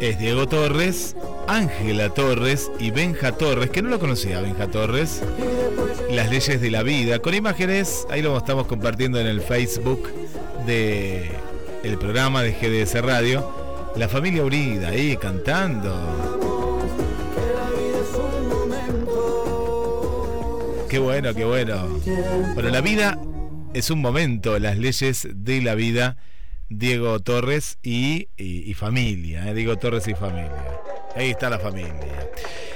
Es 0.00 0.20
Diego 0.20 0.46
Torres, 0.46 1.16
Ángela 1.48 2.10
Torres 2.10 2.70
y 2.78 2.92
Benja 2.92 3.32
Torres, 3.32 3.70
que 3.70 3.82
no 3.82 3.88
lo 3.88 3.98
conocía 3.98 4.40
Benja 4.40 4.68
Torres. 4.68 5.20
Las 6.14 6.30
leyes 6.30 6.60
de 6.60 6.70
la 6.70 6.82
vida, 6.82 7.18
con 7.18 7.34
imágenes, 7.34 8.06
ahí 8.08 8.22
lo 8.22 8.36
estamos 8.38 8.66
compartiendo 8.66 9.18
en 9.20 9.26
el 9.26 9.40
Facebook 9.40 10.08
de 10.66 11.28
el 11.82 11.98
programa 11.98 12.42
de 12.42 12.52
GDS 12.52 13.02
Radio. 13.02 13.92
La 13.96 14.08
familia 14.08 14.44
Urida 14.44 14.88
ahí 14.88 15.16
cantando. 15.16 15.92
Qué 20.88 20.98
bueno, 20.98 21.34
qué 21.34 21.44
bueno. 21.44 21.88
Bueno, 22.54 22.68
la 22.70 22.80
vida 22.80 23.18
es 23.72 23.90
un 23.90 24.00
momento, 24.00 24.58
las 24.60 24.78
leyes 24.78 25.26
de 25.34 25.62
la 25.62 25.74
vida, 25.74 26.16
Diego 26.68 27.18
Torres 27.20 27.78
y, 27.82 28.28
y- 28.36 28.72
familia, 28.74 29.48
¿eh? 29.48 29.54
Diego 29.54 29.76
Torres 29.76 30.06
y 30.06 30.14
familia. 30.14 30.80
Ahí 31.16 31.30
está 31.30 31.50
la 31.50 31.58
familia. 31.58 32.30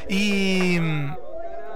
Y 0.09 0.79
mm, 0.81 1.13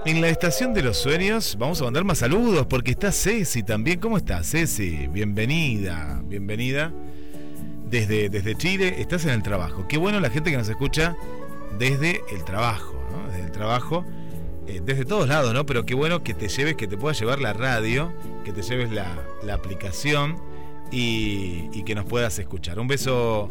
en 0.05 0.19
la 0.19 0.27
estación 0.27 0.73
de 0.73 0.81
los 0.81 0.97
sueños 0.97 1.55
vamos 1.57 1.79
a 1.81 1.85
mandar 1.85 2.03
más 2.03 2.17
saludos 2.17 2.65
porque 2.67 2.91
está 2.91 3.11
Ceci 3.11 3.63
también. 3.63 3.99
¿Cómo 3.99 4.17
estás, 4.17 4.49
Ceci? 4.51 5.07
Bienvenida, 5.07 6.21
bienvenida. 6.25 6.91
Desde, 7.89 8.29
desde 8.29 8.55
Chile 8.55 8.95
estás 8.97 9.23
en 9.25 9.31
el 9.31 9.43
trabajo. 9.43 9.87
Qué 9.87 9.97
bueno 9.97 10.19
la 10.19 10.29
gente 10.29 10.51
que 10.51 10.57
nos 10.57 10.67
escucha 10.67 11.15
desde 11.77 12.21
el 12.31 12.43
trabajo, 12.43 12.93
¿no? 13.11 13.31
Desde 13.31 13.45
el 13.45 13.51
trabajo, 13.51 14.03
eh, 14.67 14.81
desde 14.83 15.05
todos 15.05 15.29
lados, 15.29 15.53
¿no? 15.53 15.65
Pero 15.65 15.85
qué 15.85 15.93
bueno 15.93 16.23
que 16.23 16.33
te 16.33 16.49
lleves, 16.49 16.75
que 16.75 16.87
te 16.87 16.97
puedas 16.97 17.19
llevar 17.19 17.39
la 17.39 17.53
radio, 17.53 18.11
que 18.43 18.51
te 18.51 18.61
lleves 18.61 18.91
la, 18.91 19.07
la 19.43 19.53
aplicación 19.53 20.37
y, 20.91 21.83
que 21.83 21.95
nos 21.95 22.05
puedas 22.05 22.37
escuchar. 22.39 22.79
Un 22.79 22.87
beso, 22.87 23.47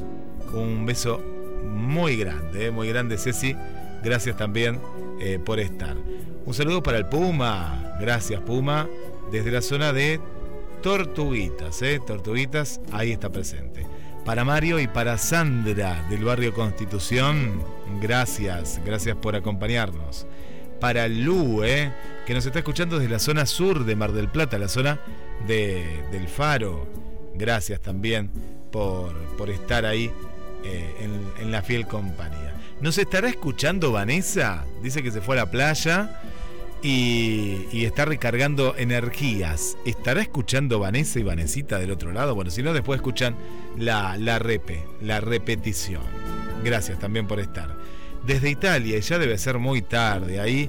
un 0.52 0.84
beso 0.84 1.22
muy 1.64 2.16
grande, 2.16 2.66
¿eh? 2.66 2.70
muy 2.70 2.88
grande, 2.88 3.16
Ceci. 3.16 3.56
Gracias 4.02 4.36
también 4.36 4.80
eh, 5.24 5.38
por 5.38 5.60
estar. 5.60 5.96
Un 6.44 6.52
saludo 6.52 6.82
para 6.82 6.98
el 6.98 7.06
Puma. 7.06 7.96
Gracias, 8.00 8.40
Puma. 8.40 8.88
Desde 9.30 9.52
la 9.52 9.62
zona 9.62 9.92
de 9.92 10.20
Tortuguitas, 10.82 11.80
¿eh? 11.82 12.00
Tortuguitas, 12.04 12.80
ahí 12.90 13.12
está 13.12 13.30
presente. 13.30 13.86
Para 14.24 14.44
Mario 14.44 14.80
y 14.80 14.88
para 14.88 15.18
Sandra 15.18 16.04
del 16.10 16.24
barrio 16.24 16.52
Constitución, 16.52 17.62
gracias, 18.00 18.80
gracias 18.84 19.16
por 19.16 19.36
acompañarnos. 19.36 20.26
Para 20.80 21.06
Lu, 21.06 21.62
¿eh? 21.62 21.92
que 22.26 22.34
nos 22.34 22.44
está 22.44 22.58
escuchando 22.58 22.98
desde 22.98 23.12
la 23.12 23.20
zona 23.20 23.46
sur 23.46 23.84
de 23.84 23.94
Mar 23.94 24.10
del 24.10 24.28
Plata, 24.28 24.58
la 24.58 24.68
zona 24.68 24.98
de, 25.46 26.02
del 26.10 26.26
Faro. 26.26 26.88
Gracias 27.36 27.80
también 27.80 28.28
por, 28.72 29.14
por 29.38 29.50
estar 29.50 29.86
ahí 29.86 30.10
en 30.64 31.52
la 31.52 31.62
fiel 31.62 31.86
compañía. 31.86 32.51
¿Nos 32.82 32.98
estará 32.98 33.28
escuchando 33.28 33.92
Vanessa? 33.92 34.66
Dice 34.82 35.04
que 35.04 35.12
se 35.12 35.20
fue 35.20 35.36
a 35.36 35.44
la 35.44 35.50
playa 35.52 36.20
y, 36.82 37.84
está 37.84 38.04
recargando 38.04 38.74
energías. 38.76 39.76
¿Estará 39.86 40.20
escuchando 40.20 40.80
Vanessa 40.80 41.20
y 41.20 41.22
Vanesita 41.22 41.78
del 41.78 41.92
otro 41.92 42.10
lado? 42.10 42.34
Bueno, 42.34 42.50
si 42.50 42.60
no, 42.60 42.72
después 42.72 42.96
escuchan 42.96 43.36
la, 43.78 44.18
la 44.18 44.40
repe, 44.40 44.82
la 45.00 45.20
repetición. 45.20 46.02
Gracias 46.64 46.98
también 46.98 47.28
por 47.28 47.38
estar. 47.38 47.72
Desde 48.26 48.50
Italia, 48.50 48.98
ya 48.98 49.16
debe 49.16 49.38
ser 49.38 49.58
muy 49.58 49.82
tarde, 49.82 50.40
ahí 50.40 50.68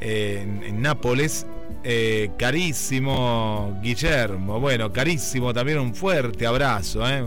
eh, 0.00 0.40
en, 0.44 0.62
en 0.62 0.80
Nápoles, 0.80 1.44
eh, 1.82 2.30
carísimo 2.38 3.76
Guillermo, 3.82 4.60
bueno, 4.60 4.92
carísimo 4.92 5.52
también 5.52 5.80
un 5.80 5.92
fuerte 5.92 6.46
abrazo, 6.46 7.08
¿eh? 7.08 7.24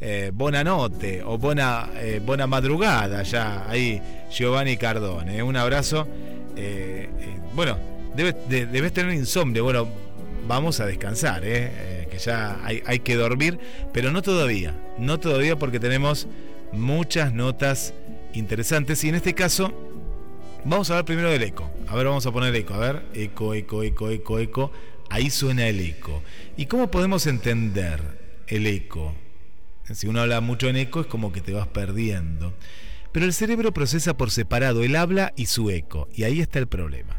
Eh, 0.00 0.32
notte 0.64 1.22
o 1.24 1.38
buena, 1.38 1.90
eh, 1.96 2.20
buena 2.24 2.46
madrugada, 2.46 3.22
ya 3.22 3.68
ahí 3.68 4.00
Giovanni 4.30 4.76
Cardone. 4.76 5.42
Un 5.42 5.56
abrazo. 5.56 6.06
Eh, 6.56 7.08
eh, 7.18 7.38
bueno, 7.54 7.78
debes, 8.14 8.92
tener 8.92 9.14
insomnio. 9.14 9.64
Bueno, 9.64 9.88
vamos 10.46 10.80
a 10.80 10.86
descansar, 10.86 11.42
que 11.42 12.18
ya 12.22 12.60
hay, 12.64 12.82
hay 12.86 12.98
que 13.00 13.16
dormir, 13.16 13.58
pero 13.92 14.12
no 14.12 14.22
todavía, 14.22 14.74
no 14.98 15.18
todavía 15.18 15.56
porque 15.56 15.80
tenemos 15.80 16.28
muchas 16.72 17.32
notas 17.32 17.94
interesantes 18.34 19.02
y 19.04 19.08
en 19.08 19.14
este 19.14 19.34
caso 19.34 19.72
vamos 20.64 20.90
a 20.90 20.96
ver 20.96 21.04
primero 21.04 21.30
del 21.30 21.42
eco. 21.42 21.70
A 21.88 21.96
ver, 21.96 22.06
vamos 22.06 22.26
a 22.26 22.32
poner 22.32 22.54
eco, 22.54 22.74
a 22.74 22.78
ver, 22.78 23.02
eco, 23.14 23.54
eco, 23.54 23.82
eco, 23.82 24.10
eco, 24.10 24.38
eco. 24.38 24.72
Ahí 25.10 25.30
suena 25.30 25.68
el 25.68 25.80
eco. 25.80 26.22
¿Y 26.56 26.66
cómo 26.66 26.90
podemos 26.90 27.26
entender 27.26 28.00
el 28.48 28.66
eco? 28.66 29.14
Si 29.92 30.06
uno 30.06 30.20
habla 30.20 30.40
mucho 30.40 30.68
en 30.68 30.76
eco 30.76 31.00
es 31.00 31.06
como 31.06 31.32
que 31.32 31.40
te 31.40 31.52
vas 31.52 31.66
perdiendo. 31.68 32.54
Pero 33.12 33.26
el 33.26 33.32
cerebro 33.32 33.72
procesa 33.72 34.16
por 34.16 34.30
separado 34.30 34.82
el 34.82 34.96
habla 34.96 35.32
y 35.36 35.46
su 35.46 35.70
eco, 35.70 36.08
y 36.12 36.24
ahí 36.24 36.40
está 36.40 36.58
el 36.58 36.66
problema. 36.66 37.16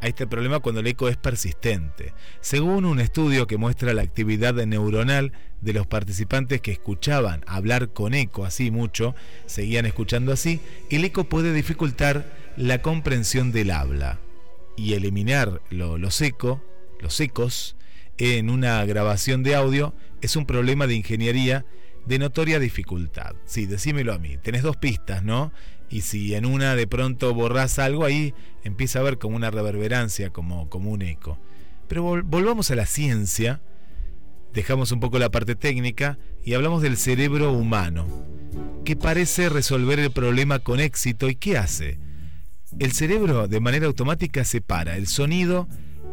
Ahí 0.00 0.10
está 0.10 0.24
el 0.24 0.28
problema 0.28 0.60
cuando 0.60 0.80
el 0.80 0.86
eco 0.86 1.08
es 1.08 1.16
persistente. 1.16 2.12
Según 2.40 2.84
un 2.84 3.00
estudio 3.00 3.46
que 3.46 3.56
muestra 3.56 3.94
la 3.94 4.02
actividad 4.02 4.54
neuronal 4.54 5.32
de 5.60 5.72
los 5.72 5.86
participantes 5.86 6.60
que 6.60 6.72
escuchaban 6.72 7.42
hablar 7.46 7.92
con 7.92 8.14
eco 8.14 8.44
así 8.44 8.70
mucho, 8.70 9.14
seguían 9.46 9.86
escuchando 9.86 10.32
así, 10.32 10.60
el 10.90 11.04
eco 11.04 11.24
puede 11.24 11.52
dificultar 11.52 12.26
la 12.56 12.82
comprensión 12.82 13.50
del 13.50 13.70
habla 13.70 14.20
y 14.76 14.92
eliminar 14.92 15.62
eco, 15.70 16.62
los 17.00 17.20
ecos 17.20 17.76
en 18.18 18.50
una 18.50 18.84
grabación 18.84 19.42
de 19.42 19.54
audio 19.54 19.94
es 20.20 20.36
un 20.36 20.46
problema 20.46 20.86
de 20.86 20.94
ingeniería 20.94 21.64
de 22.06 22.18
notoria 22.18 22.58
dificultad. 22.58 23.34
Sí, 23.44 23.66
decímelo 23.66 24.12
a 24.12 24.18
mí. 24.18 24.36
Tenés 24.36 24.62
dos 24.62 24.76
pistas, 24.76 25.22
¿no? 25.22 25.52
Y 25.90 26.02
si 26.02 26.34
en 26.34 26.46
una 26.46 26.74
de 26.74 26.86
pronto 26.86 27.34
borrás 27.34 27.78
algo, 27.78 28.04
ahí 28.04 28.34
empieza 28.62 28.98
a 28.98 29.02
haber 29.02 29.18
como 29.18 29.36
una 29.36 29.50
reverberancia, 29.50 30.30
como, 30.30 30.68
como 30.68 30.90
un 30.90 31.02
eco. 31.02 31.38
Pero 31.88 32.22
volvamos 32.24 32.70
a 32.70 32.74
la 32.74 32.86
ciencia, 32.86 33.60
dejamos 34.52 34.92
un 34.92 35.00
poco 35.00 35.18
la 35.18 35.30
parte 35.30 35.54
técnica 35.54 36.18
y 36.42 36.54
hablamos 36.54 36.82
del 36.82 36.96
cerebro 36.96 37.52
humano, 37.52 38.06
que 38.84 38.96
parece 38.96 39.48
resolver 39.48 39.98
el 39.98 40.10
problema 40.10 40.58
con 40.58 40.80
éxito. 40.80 41.28
¿Y 41.28 41.36
qué 41.36 41.58
hace? 41.58 41.98
El 42.78 42.92
cerebro 42.92 43.46
de 43.46 43.60
manera 43.60 43.86
automática 43.86 44.44
separa 44.44 44.96
el 44.96 45.06
sonido 45.06 45.68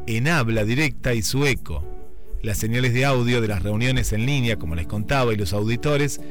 en 0.05 0.27
habla 0.27 0.63
directa 0.63 1.13
y 1.13 1.21
su 1.21 1.45
eco 1.45 2.00
las 2.41 2.57
señales 2.57 2.93
de 2.93 3.05
audio 3.05 3.41
de 3.41 3.47
las 3.47 3.63
reuniones 3.63 4.13
en 4.13 4.25
línea, 4.25 4.57
como 4.57 4.75
les 4.75 4.87
contaba, 4.87 5.33
y 5.33 5.37
los 5.37 5.53
auditores, 5.53 6.21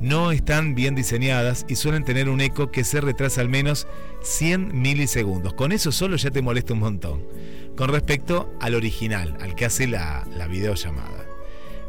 no 0.00 0.30
están 0.30 0.74
bien 0.74 0.94
diseñadas 0.94 1.66
y 1.68 1.74
suelen 1.74 2.04
tener 2.04 2.28
un 2.28 2.40
eco 2.40 2.70
que 2.70 2.84
se 2.84 3.00
retrasa 3.00 3.40
al 3.40 3.48
menos 3.48 3.86
100 4.22 4.80
milisegundos. 4.80 5.54
Con 5.54 5.72
eso 5.72 5.90
solo 5.90 6.16
ya 6.16 6.30
te 6.30 6.42
molesta 6.42 6.74
un 6.74 6.80
montón. 6.80 7.24
Con 7.76 7.88
respecto 7.90 8.52
al 8.60 8.74
original, 8.74 9.36
al 9.40 9.54
que 9.54 9.64
hace 9.64 9.86
la, 9.86 10.26
la 10.36 10.46
videollamada. 10.46 11.26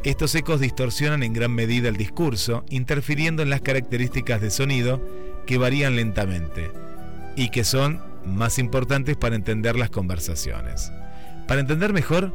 Estos 0.04 0.34
ecos 0.36 0.60
distorsionan 0.60 1.24
en 1.24 1.34
gran 1.34 1.52
medida 1.52 1.90
el 1.90 1.98
discurso, 1.98 2.64
interfiriendo 2.70 3.44
en 3.44 3.50
las 3.50 3.62
características 3.62 4.42
de 4.42 4.50
sonido 4.50 5.04
que 5.46 5.58
varían 5.58 5.96
lentamente 5.96 6.72
y 7.36 7.50
que 7.50 7.64
son 7.64 8.02
más 8.26 8.60
importantes 8.60 9.18
para 9.18 9.36
entender 9.36 9.76
las 9.76 9.90
conversaciones. 9.90 10.92
Para 11.48 11.62
entender 11.62 11.94
mejor, 11.94 12.34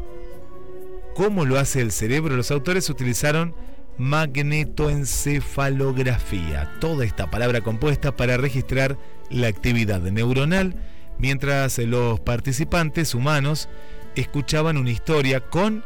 cómo 1.15 1.45
lo 1.45 1.59
hace 1.59 1.81
el 1.81 1.93
cerebro, 1.93 2.37
los 2.37 2.51
autores 2.51 2.91
utilizaron 2.91 3.55
magnetoencefalografía, 3.99 6.73
toda 6.81 7.05
esta 7.05 7.31
palabra 7.31 7.61
compuesta 7.61 8.17
para 8.17 8.37
registrar 8.37 8.99
la 9.31 9.47
actividad 9.47 10.03
neuronal, 10.03 10.75
mientras 11.19 11.79
los 11.79 12.19
participantes 12.21 13.15
humanos 13.15 13.69
escuchaban 14.17 14.77
una 14.77 14.91
historia 14.91 15.39
con 15.41 15.85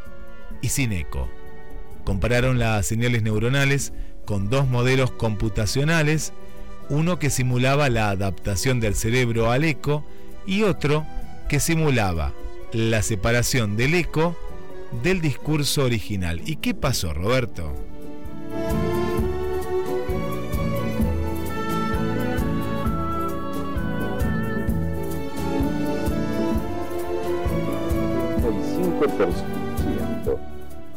y 0.61 0.69
sin 0.69 0.91
eco. 0.91 1.29
Compararon 2.03 2.57
las 2.57 2.87
señales 2.87 3.21
neuronales 3.21 3.93
con 4.25 4.49
dos 4.49 4.67
modelos 4.67 5.11
computacionales, 5.11 6.33
uno 6.89 7.19
que 7.19 7.29
simulaba 7.29 7.89
la 7.89 8.09
adaptación 8.09 8.79
del 8.79 8.95
cerebro 8.95 9.51
al 9.51 9.63
eco 9.63 10.03
y 10.47 10.63
otro 10.63 11.05
que 11.47 11.59
simulaba 11.59 12.33
la 12.73 13.03
separación 13.03 13.77
del 13.77 13.93
eco 13.93 14.35
del 15.03 15.21
discurso 15.21 15.83
original. 15.83 16.41
¿Y 16.45 16.57
qué 16.57 16.73
pasó, 16.73 17.13
Roberto? 17.13 17.73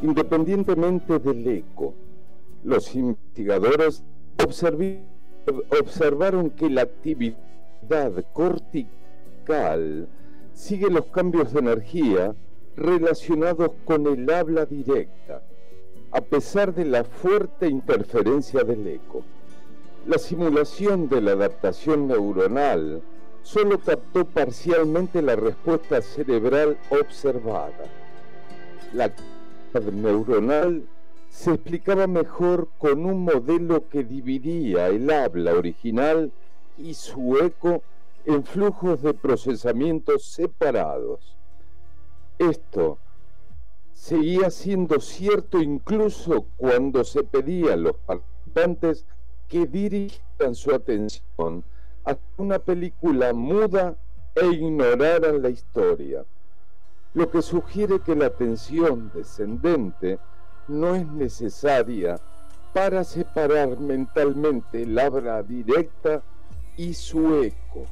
Independientemente 0.02 1.18
del 1.18 1.46
eco, 1.46 1.94
los 2.64 2.94
investigadores 2.94 4.02
observaron 5.80 6.50
que 6.50 6.68
la 6.68 6.82
actividad 6.82 7.36
cortical 8.32 10.08
sigue 10.54 10.90
los 10.90 11.06
cambios 11.06 11.52
de 11.52 11.60
energía 11.60 12.34
relacionados 12.76 13.70
con 13.84 14.06
el 14.06 14.30
habla 14.30 14.66
directa, 14.66 15.42
a 16.10 16.20
pesar 16.20 16.74
de 16.74 16.84
la 16.84 17.04
fuerte 17.04 17.68
interferencia 17.68 18.64
del 18.64 18.86
eco. 18.86 19.22
La 20.06 20.18
simulación 20.18 21.08
de 21.08 21.20
la 21.20 21.32
adaptación 21.32 22.08
neuronal 22.08 23.02
solo 23.42 23.78
captó 23.78 24.24
parcialmente 24.24 25.22
la 25.22 25.36
respuesta 25.36 26.00
cerebral 26.02 26.78
observada. 26.90 27.84
La 28.92 29.06
actividad 29.06 29.92
neuronal 29.92 30.84
se 31.28 31.52
explicaba 31.52 32.06
mejor 32.06 32.68
con 32.78 33.06
un 33.06 33.24
modelo 33.24 33.88
que 33.88 34.04
dividía 34.04 34.88
el 34.88 35.10
habla 35.10 35.54
original 35.54 36.30
y 36.76 36.94
su 36.94 37.38
eco 37.38 37.82
en 38.26 38.44
flujos 38.44 39.02
de 39.02 39.14
procesamiento 39.14 40.18
separados. 40.18 41.36
Esto 42.38 42.98
seguía 43.92 44.50
siendo 44.50 45.00
cierto 45.00 45.60
incluso 45.60 46.46
cuando 46.56 47.04
se 47.04 47.22
pedía 47.22 47.74
a 47.74 47.76
los 47.76 47.96
participantes 47.96 49.04
que 49.48 49.66
dirigieran 49.66 50.54
su 50.54 50.74
atención 50.74 51.64
a 52.04 52.16
una 52.36 52.58
película 52.58 53.32
muda 53.32 53.96
e 54.34 54.46
ignoraran 54.46 55.42
la 55.42 55.50
historia, 55.50 56.24
lo 57.14 57.30
que 57.30 57.42
sugiere 57.42 58.00
que 58.00 58.16
la 58.16 58.26
atención 58.26 59.12
descendente 59.14 60.18
no 60.68 60.94
es 60.94 61.06
necesaria 61.06 62.18
para 62.72 63.04
separar 63.04 63.78
mentalmente 63.78 64.82
el 64.82 64.98
habla 64.98 65.42
directa 65.42 66.22
y 66.76 66.94
su 66.94 67.42
eco. 67.42 67.86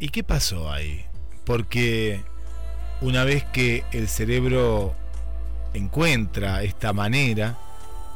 ¿Y 0.00 0.08
qué 0.08 0.24
pasó 0.24 0.68
ahí? 0.68 1.06
Porque 1.44 2.22
una 3.00 3.24
vez 3.24 3.44
que 3.44 3.84
el 3.92 4.08
cerebro 4.08 4.94
encuentra 5.74 6.62
esta 6.62 6.92
manera, 6.92 7.58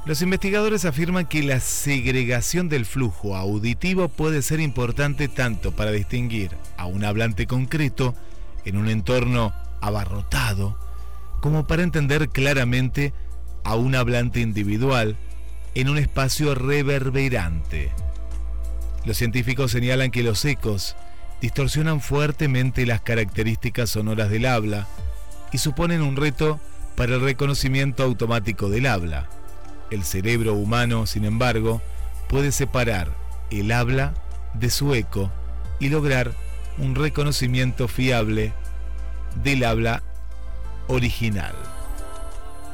los 0.04 0.22
investigadores 0.22 0.84
afirman 0.84 1.26
que 1.26 1.42
la 1.42 1.58
segregación 1.58 2.68
del 2.68 2.86
flujo 2.86 3.36
auditivo 3.36 4.08
puede 4.08 4.42
ser 4.42 4.60
importante 4.60 5.26
tanto 5.26 5.72
para 5.72 5.90
distinguir 5.90 6.52
a 6.76 6.86
un 6.86 7.04
hablante 7.04 7.46
concreto 7.46 8.14
en 8.64 8.76
un 8.76 8.88
entorno 8.88 9.52
abarrotado, 9.80 10.78
como 11.40 11.66
para 11.66 11.82
entender 11.82 12.28
claramente 12.28 13.12
a 13.64 13.74
un 13.74 13.96
hablante 13.96 14.40
individual 14.40 15.16
en 15.74 15.88
un 15.88 15.98
espacio 15.98 16.54
reverberante. 16.54 17.90
Los 19.04 19.16
científicos 19.16 19.72
señalan 19.72 20.10
que 20.10 20.22
los 20.22 20.44
ecos 20.44 20.96
distorsionan 21.40 22.00
fuertemente 22.00 22.86
las 22.86 23.00
características 23.00 23.90
sonoras 23.90 24.30
del 24.30 24.46
habla 24.46 24.86
y 25.52 25.58
suponen 25.58 26.02
un 26.02 26.16
reto 26.16 26.60
para 26.96 27.14
el 27.14 27.20
reconocimiento 27.20 28.02
automático 28.02 28.68
del 28.68 28.86
habla. 28.86 29.28
El 29.90 30.02
cerebro 30.04 30.54
humano, 30.54 31.06
sin 31.06 31.24
embargo, 31.24 31.82
puede 32.28 32.52
separar 32.52 33.10
el 33.50 33.70
habla 33.70 34.14
de 34.54 34.70
su 34.70 34.94
eco 34.94 35.30
y 35.78 35.88
lograr 35.88 36.32
un 36.78 36.94
reconocimiento 36.94 37.86
fiable 37.88 38.52
del 39.42 39.64
habla 39.64 40.02
original. 40.88 41.54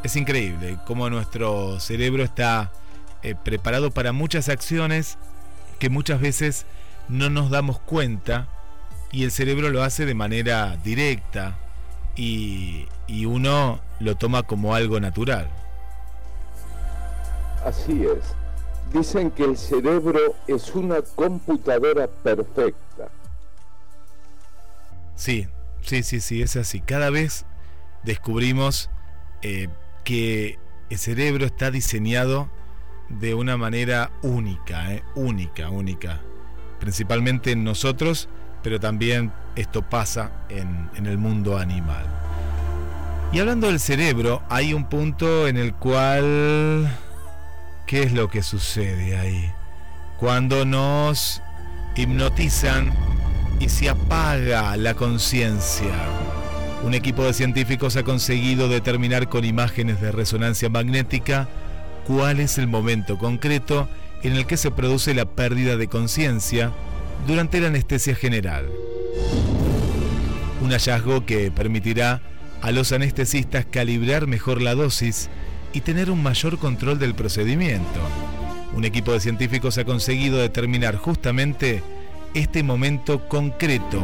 Es 0.02 0.16
increíble 0.16 0.78
cómo 0.86 1.10
nuestro 1.10 1.78
cerebro 1.78 2.24
está 2.24 2.72
eh, 3.22 3.34
preparado 3.34 3.90
para 3.90 4.12
muchas 4.12 4.48
acciones 4.48 5.18
que 5.78 5.90
muchas 5.90 6.20
veces 6.20 6.66
no 7.08 7.30
nos 7.30 7.50
damos 7.50 7.78
cuenta 7.80 8.48
y 9.10 9.24
el 9.24 9.30
cerebro 9.30 9.68
lo 9.68 9.82
hace 9.82 10.06
de 10.06 10.14
manera 10.14 10.76
directa 10.82 11.58
y, 12.16 12.88
uno 13.26 13.80
lo 14.00 14.16
toma 14.16 14.42
como 14.42 14.74
algo 14.74 14.98
natural. 14.98 15.48
Así 17.64 18.04
es. 18.04 18.34
Dicen 18.92 19.30
que 19.30 19.44
el 19.44 19.56
cerebro 19.56 20.18
es 20.46 20.74
una 20.74 21.02
computadora 21.02 22.08
perfecta. 22.08 23.08
Sí, 25.14 25.46
sí, 25.82 26.02
sí, 26.02 26.20
sí, 26.20 26.42
es 26.42 26.56
así. 26.56 26.80
Cada 26.80 27.10
vez 27.10 27.44
descubrimos 28.02 28.90
eh, 29.42 29.68
que 30.04 30.58
el 30.90 30.98
cerebro 30.98 31.46
está 31.46 31.70
diseñado 31.70 32.50
de 33.08 33.34
una 33.34 33.56
manera 33.56 34.10
única, 34.22 34.92
eh, 34.94 35.02
única, 35.14 35.70
única. 35.70 36.20
Principalmente 36.82 37.52
en 37.52 37.62
nosotros, 37.62 38.28
pero 38.60 38.80
también 38.80 39.32
esto 39.54 39.82
pasa 39.82 40.32
en, 40.48 40.90
el 41.06 41.16
mundo 41.16 41.56
animal. 41.56 42.04
Y 43.32 43.38
hablando 43.38 43.68
del 43.68 43.78
cerebro, 43.78 44.42
hay 44.48 44.74
un 44.74 44.86
punto 44.86 45.46
en 45.46 45.58
el 45.58 45.74
cual... 45.74 46.92
¿Qué 47.86 48.02
es 48.02 48.12
lo 48.12 48.28
que 48.28 48.42
sucede 48.42 49.16
ahí? 49.16 49.48
Cuando 50.18 50.64
nos 50.64 51.40
hipnotizan 51.94 52.92
y 53.60 53.68
se 53.68 53.88
apaga 53.88 54.76
la 54.76 54.94
conciencia. 54.94 55.94
Un 56.82 56.94
equipo 56.94 57.22
de 57.22 57.32
científicos 57.32 57.94
ha 57.94 58.02
conseguido 58.02 58.68
determinar 58.68 59.28
con 59.28 59.44
imágenes 59.44 60.00
de 60.00 60.10
resonancia 60.10 60.68
magnética 60.68 61.46
cuál 62.08 62.40
es 62.40 62.58
el 62.58 62.66
momento 62.66 63.18
concreto 63.18 63.88
en 64.22 64.34
el 64.34 64.46
que 64.46 64.56
se 64.56 64.70
produce 64.70 65.14
la 65.14 65.24
pérdida 65.24 65.76
de 65.76 65.88
conciencia 65.88 66.72
durante 67.26 67.60
la 67.60 67.68
anestesia 67.68 68.14
general. 68.14 68.66
Un 70.60 70.70
hallazgo 70.70 71.26
que 71.26 71.50
permitirá 71.50 72.22
a 72.60 72.70
los 72.70 72.92
anestesistas 72.92 73.66
calibrar 73.66 74.26
mejor 74.26 74.62
la 74.62 74.74
dosis 74.74 75.28
y 75.72 75.80
tener 75.80 76.10
un 76.10 76.22
mayor 76.22 76.58
control 76.58 76.98
del 76.98 77.14
procedimiento. 77.14 78.00
Un 78.74 78.84
equipo 78.84 79.12
de 79.12 79.20
científicos 79.20 79.76
ha 79.78 79.84
conseguido 79.84 80.38
determinar 80.38 80.96
justamente 80.96 81.82
este 82.34 82.62
momento 82.62 83.28
concreto 83.28 84.02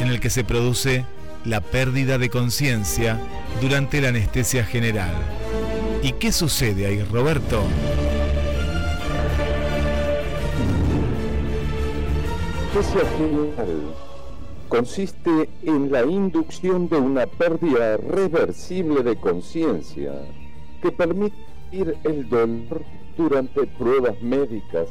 en 0.00 0.08
el 0.08 0.20
que 0.20 0.30
se 0.30 0.44
produce 0.44 1.04
la 1.44 1.60
pérdida 1.60 2.18
de 2.18 2.28
conciencia 2.28 3.20
durante 3.60 4.00
la 4.00 4.08
anestesia 4.08 4.64
general. 4.64 5.14
¿Y 6.02 6.12
qué 6.12 6.32
sucede 6.32 6.86
ahí, 6.86 7.02
Roberto? 7.02 7.62
Anestesia 12.72 13.04
general 13.18 13.94
consiste 14.68 15.50
en 15.64 15.90
la 15.90 16.04
inducción 16.04 16.88
de 16.88 16.98
una 16.98 17.26
pérdida 17.26 17.96
reversible 17.96 19.02
de 19.02 19.16
conciencia 19.16 20.12
que 20.80 20.92
permite 20.92 21.34
el 21.72 22.28
dolor 22.28 22.82
durante 23.16 23.66
pruebas 23.66 24.22
médicas 24.22 24.88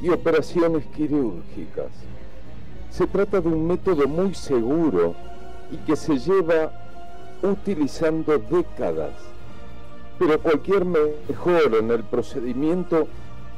y 0.00 0.08
operaciones 0.08 0.84
quirúrgicas. 0.96 1.92
Se 2.90 3.06
trata 3.06 3.40
de 3.40 3.48
un 3.48 3.68
método 3.68 4.08
muy 4.08 4.34
seguro 4.34 5.14
y 5.70 5.76
que 5.76 5.94
se 5.94 6.18
lleva 6.18 6.72
utilizando 7.40 8.36
décadas, 8.38 9.14
pero 10.18 10.40
cualquier 10.40 10.84
mejora 10.84 11.78
en 11.78 11.92
el 11.92 12.02
procedimiento 12.02 13.06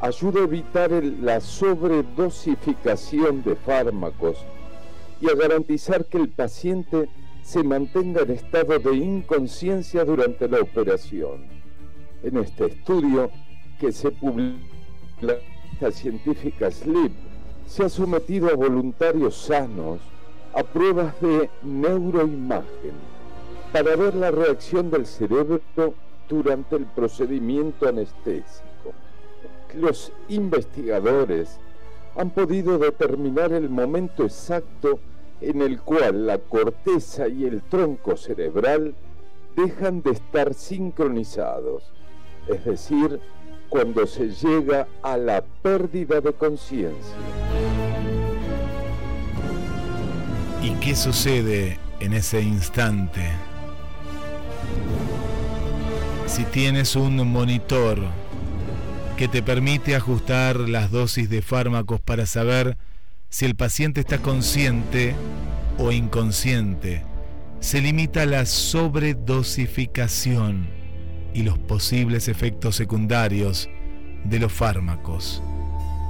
ayuda 0.05 0.41
a 0.41 0.45
evitar 0.45 0.91
la 0.93 1.41
sobredosificación 1.41 3.43
de 3.43 3.57
fármacos 3.57 4.37
y 5.19 5.31
a 5.31 5.35
garantizar 5.35 6.05
que 6.05 6.19
el 6.19 6.29
paciente 6.29 7.09
se 7.43 7.65
mantenga 7.65 8.21
en 8.21 8.33
estado 8.33 8.79
de 8.79 8.97
inconsciencia 8.97 10.05
durante 10.05 10.47
la 10.47 10.61
operación. 10.61 11.47
En 12.23 12.37
este 12.37 12.67
estudio 12.67 13.31
que 13.81 13.93
se 13.93 14.11
publica 14.11 14.61
en 15.23 15.39
la 15.81 15.91
científica 15.91 16.71
SLEEP, 16.71 17.13
se 17.67 17.85
ha 17.85 17.89
sometido 17.89 18.51
a 18.51 18.57
voluntarios 18.57 19.35
sanos 19.35 20.01
a 20.53 20.63
pruebas 20.65 21.19
de 21.23 21.49
neuroimagen 21.63 22.93
para 23.73 23.97
ver 23.97 24.15
la 24.15 24.31
reacción 24.31 24.91
del 24.91 25.07
cerebro 25.07 25.63
durante 26.29 26.77
el 26.77 26.85
procedimiento 26.85 27.89
anestésico. 27.89 28.74
Los 29.77 30.13
investigadores 30.29 31.59
han 32.17 32.31
podido 32.31 32.79
determinar 32.79 33.53
el 33.53 33.69
momento 33.69 34.25
exacto 34.25 35.01
en 35.41 35.63
el 35.63 35.81
cual 35.81 36.27
la 36.27 36.39
corteza 36.39 37.29
y 37.29 37.45
el 37.45 37.63
tronco 37.63 38.17
cerebral 38.17 38.95
dejan 39.57 40.03
de 40.03 40.13
estar 40.13 40.55
sincronizados, 40.55 41.93
es 42.47 42.65
decir, 42.65 43.21
cuando 43.69 44.07
se 44.07 44.29
llega 44.29 44.87
a 45.03 45.17
la 45.17 45.43
pérdida 45.63 46.21
de 46.21 46.33
conciencia. 46.33 47.17
¿Y 50.63 50.71
qué 50.77 50.95
sucede 50.95 51.79
en 52.01 52.13
ese 52.15 52.41
instante? 52.41 53.23
Si 56.27 56.45
tienes 56.45 56.97
un 56.97 57.17
monitor 57.31 57.99
que 59.17 59.29
te 59.29 59.43
permite 59.43 59.95
ajustar 59.95 60.57
las 60.57 60.91
dosis 60.91 61.31
de 61.31 61.41
fármacos 61.41 62.01
para 62.01 62.27
saber 62.27 62.77
si 63.29 63.45
el 63.45 63.55
paciente 63.55 64.01
está 64.01 64.19
consciente 64.19 65.15
o 65.79 65.93
inconsciente, 65.93 67.05
se 67.61 67.81
limita 67.81 68.27
la 68.27 68.45
sobredosificación 68.45 70.67
y 71.33 71.45
los 71.45 71.59
posibles 71.59 72.27
efectos 72.29 72.75
secundarios 72.77 73.71
de 74.25 74.41
los 74.41 74.53
fármacos. 74.53 75.43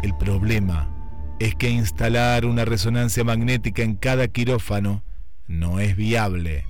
El 0.02 0.16
problema 0.16 0.90
es 1.40 1.54
que 1.54 1.68
instalar 1.68 2.46
una 2.46 2.64
resonancia 2.64 3.22
magnética 3.24 3.82
en 3.82 3.96
cada 3.96 4.28
quirófano 4.28 5.02
no 5.46 5.80
es 5.80 5.96
viable. 5.96 6.64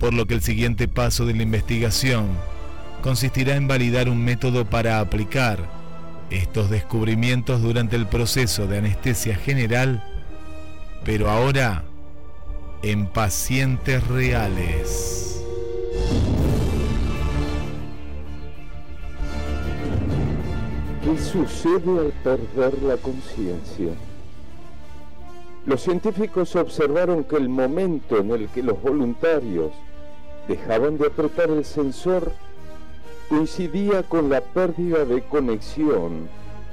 Por 0.00 0.14
lo 0.14 0.26
que 0.26 0.34
el 0.34 0.42
siguiente 0.42 0.88
paso 0.88 1.24
de 1.24 1.34
la 1.34 1.42
investigación 1.42 2.30
consistirá 3.02 3.56
en 3.56 3.68
validar 3.68 4.08
un 4.08 4.24
método 4.24 4.64
para 4.64 5.00
aplicar 5.00 5.58
estos 6.30 6.70
descubrimientos 6.70 7.60
durante 7.60 7.96
el 7.96 8.06
proceso 8.06 8.66
de 8.66 8.78
anestesia 8.78 9.34
general, 9.36 10.02
pero 11.04 11.28
ahora 11.28 11.84
en 12.82 13.06
pacientes 13.06 14.06
reales. 14.06 15.44
¿Qué 21.04 21.18
sucede 21.18 21.98
al 21.98 22.12
perder 22.22 22.82
la 22.84 22.96
conciencia? 22.96 23.92
Los 25.66 25.82
científicos 25.82 26.56
observaron 26.56 27.24
que 27.24 27.36
el 27.36 27.48
momento 27.48 28.18
en 28.18 28.30
el 28.30 28.48
que 28.48 28.62
los 28.62 28.80
voluntarios 28.80 29.72
dejaban 30.48 30.98
de 30.98 31.06
apretar 31.08 31.50
el 31.50 31.64
sensor 31.64 32.32
coincidía 33.32 34.02
con 34.02 34.28
la 34.28 34.42
pérdida 34.42 35.06
de 35.06 35.22
conexión 35.22 36.28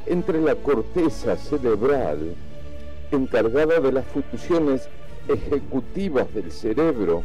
entre 0.05 0.41
la 0.41 0.55
corteza 0.55 1.37
cerebral, 1.37 2.35
encargada 3.11 3.79
de 3.79 3.93
las 3.93 4.05
funciones 4.07 4.89
ejecutivas 5.29 6.33
del 6.33 6.51
cerebro, 6.51 7.23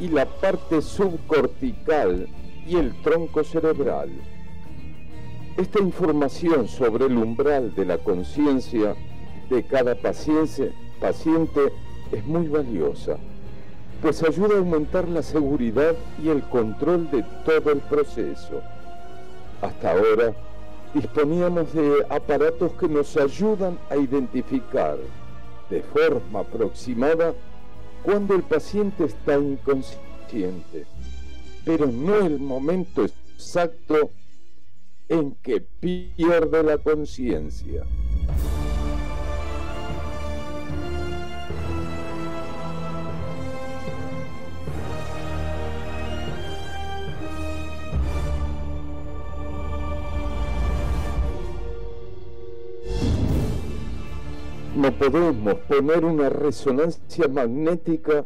y 0.00 0.08
la 0.08 0.26
parte 0.26 0.82
subcortical 0.82 2.26
y 2.66 2.74
el 2.74 3.00
tronco 3.02 3.44
cerebral. 3.44 4.10
Esta 5.56 5.78
información 5.78 6.66
sobre 6.66 7.06
el 7.06 7.16
umbral 7.16 7.72
de 7.76 7.84
la 7.84 7.98
conciencia 7.98 8.96
de 9.48 9.62
cada 9.62 9.94
paciente, 9.94 10.72
paciente 11.00 11.72
es 12.10 12.26
muy 12.26 12.48
valiosa 12.48 13.16
pues 14.00 14.22
ayuda 14.22 14.54
a 14.54 14.58
aumentar 14.58 15.08
la 15.08 15.22
seguridad 15.22 15.94
y 16.22 16.28
el 16.28 16.42
control 16.42 17.10
de 17.10 17.24
todo 17.44 17.72
el 17.72 17.80
proceso. 17.80 18.62
Hasta 19.62 19.92
ahora 19.92 20.34
disponíamos 20.92 21.72
de 21.72 22.04
aparatos 22.08 22.72
que 22.72 22.88
nos 22.88 23.16
ayudan 23.16 23.78
a 23.90 23.96
identificar 23.96 24.98
de 25.70 25.82
forma 25.82 26.40
aproximada 26.40 27.34
cuando 28.02 28.34
el 28.34 28.42
paciente 28.42 29.04
está 29.04 29.36
inconsciente, 29.38 30.86
pero 31.64 31.86
no 31.86 32.16
el 32.16 32.38
momento 32.38 33.04
exacto 33.04 34.10
en 35.08 35.34
que 35.42 35.60
pierde 35.60 36.62
la 36.62 36.78
conciencia. 36.78 37.84
No 54.74 54.92
podemos 54.92 55.54
poner 55.68 56.04
una 56.04 56.28
resonancia 56.28 57.28
magnética 57.28 58.24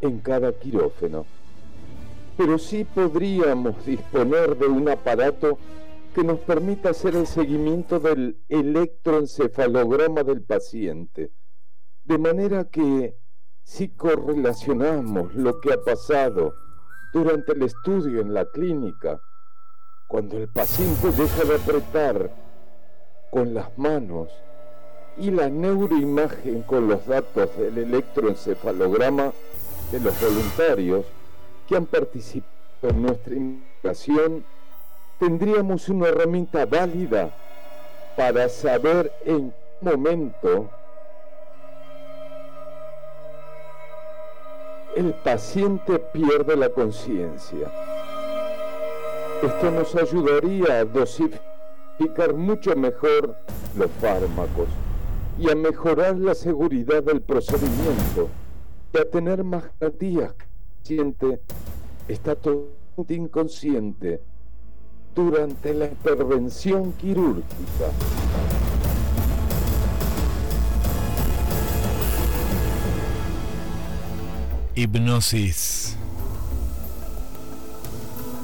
en 0.00 0.20
cada 0.20 0.52
quirófano. 0.52 1.26
pero 2.36 2.58
sí 2.58 2.84
podríamos 2.84 3.84
disponer 3.84 4.56
de 4.56 4.66
un 4.66 4.88
aparato 4.88 5.58
que 6.14 6.24
nos 6.24 6.40
permita 6.40 6.90
hacer 6.90 7.14
el 7.14 7.26
seguimiento 7.26 8.00
del 8.00 8.38
electroencefalograma 8.48 10.22
del 10.22 10.42
paciente, 10.42 11.30
de 12.04 12.18
manera 12.18 12.64
que 12.64 13.14
si 13.62 13.88
correlacionamos 13.88 15.34
lo 15.34 15.60
que 15.60 15.74
ha 15.74 15.82
pasado 15.82 16.54
durante 17.12 17.52
el 17.52 17.62
estudio 17.62 18.22
en 18.22 18.32
la 18.32 18.46
clínica, 18.46 19.20
cuando 20.08 20.38
el 20.38 20.48
paciente 20.48 21.12
deja 21.12 21.44
de 21.44 21.54
apretar 21.54 22.34
con 23.30 23.52
las 23.54 23.76
manos 23.78 24.30
y 25.18 25.30
la 25.30 25.48
neuroimagen 25.48 26.62
con 26.62 26.88
los 26.88 27.06
datos 27.06 27.50
del 27.56 27.78
electroencefalograma 27.78 29.32
de 29.90 30.00
los 30.00 30.20
voluntarios 30.20 31.04
que 31.68 31.76
han 31.76 31.86
participado 31.86 32.48
en 32.82 33.02
nuestra 33.02 33.34
investigación, 33.34 34.44
tendríamos 35.18 35.88
una 35.88 36.08
herramienta 36.08 36.64
válida 36.66 37.30
para 38.16 38.48
saber 38.48 39.12
en 39.24 39.50
qué 39.50 39.90
momento 39.90 40.70
el 44.96 45.12
paciente 45.14 45.98
pierde 45.98 46.56
la 46.56 46.68
conciencia. 46.70 47.70
Esto 49.42 49.70
nos 49.70 49.94
ayudaría 49.96 50.80
a 50.80 50.84
dosificar 50.84 52.34
mucho 52.34 52.74
mejor 52.76 53.36
los 53.76 53.90
fármacos 54.00 54.68
y 55.38 55.50
a 55.50 55.54
mejorar 55.54 56.16
la 56.18 56.34
seguridad 56.34 57.02
del 57.02 57.22
procedimiento 57.22 58.28
y 58.92 58.98
a 58.98 59.10
tener 59.10 59.44
más 59.44 59.64
garantías 59.80 60.34
paciente 60.78 61.40
está 62.08 62.34
totalmente 62.34 63.14
inconsciente 63.14 64.20
durante 65.14 65.74
la 65.74 65.86
intervención 65.86 66.92
quirúrgica. 66.92 67.90
Hipnosis 74.74 75.96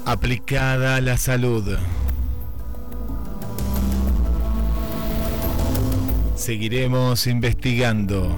aplicada 0.05 0.95
a 0.95 1.01
la 1.01 1.17
salud. 1.17 1.77
Seguiremos 6.39 7.27
investigando 7.27 8.33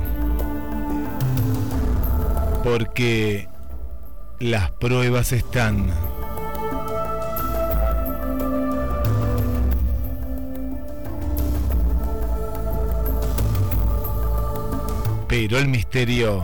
porque 2.64 3.48
las 4.40 4.72
pruebas 4.72 5.32
están. 5.34 5.94
Pero 15.28 15.60
el 15.60 15.68
misterio 15.68 16.44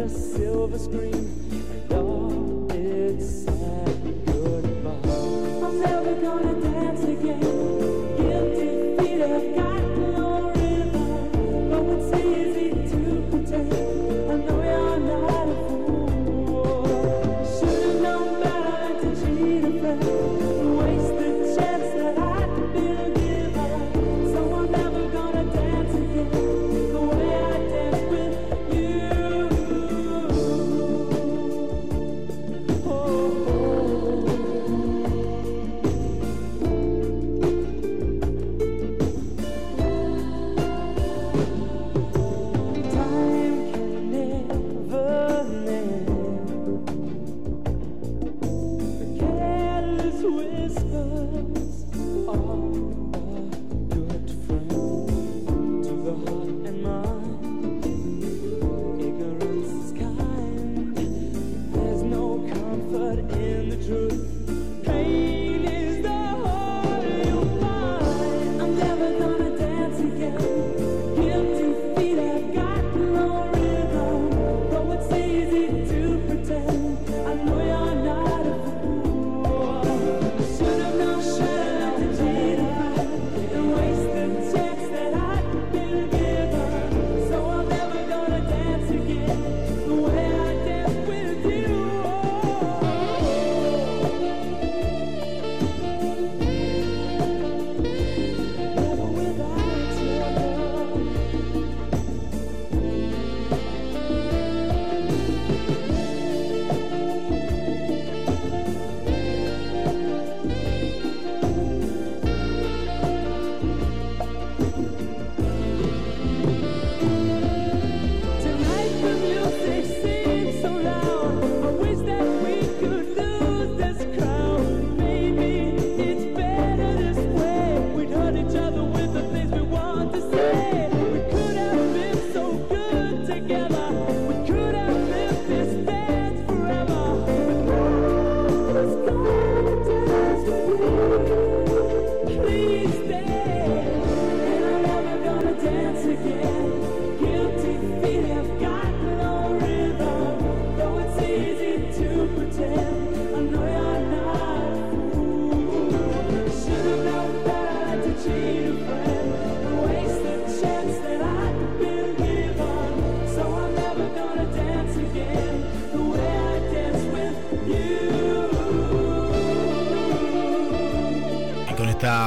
a 0.00 0.08
silver 0.08 0.78
screen 0.78 2.09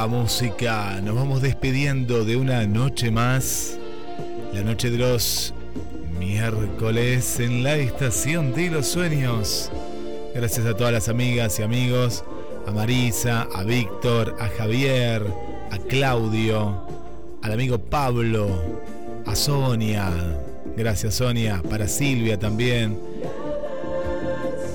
música. 0.06 1.00
Nos 1.02 1.14
vamos 1.14 1.40
despidiendo 1.40 2.24
de 2.24 2.36
una 2.36 2.66
noche 2.66 3.10
más, 3.10 3.78
la 4.52 4.62
noche 4.62 4.90
de 4.90 4.98
los 4.98 5.54
miércoles 6.18 7.40
en 7.40 7.62
la 7.62 7.76
estación 7.76 8.52
de 8.52 8.70
los 8.70 8.86
sueños. 8.86 9.70
Gracias 10.34 10.66
a 10.66 10.76
todas 10.76 10.92
las 10.92 11.08
amigas 11.08 11.58
y 11.58 11.62
amigos, 11.62 12.24
a 12.66 12.70
Marisa, 12.70 13.48
a 13.54 13.62
Víctor, 13.62 14.36
a 14.40 14.48
Javier, 14.48 15.22
a 15.70 15.78
Claudio, 15.78 16.86
al 17.42 17.52
amigo 17.52 17.78
Pablo, 17.78 18.48
a 19.26 19.34
Sonia. 19.34 20.10
Gracias 20.76 21.14
Sonia, 21.14 21.62
para 21.70 21.88
Silvia 21.88 22.38
también, 22.38 22.98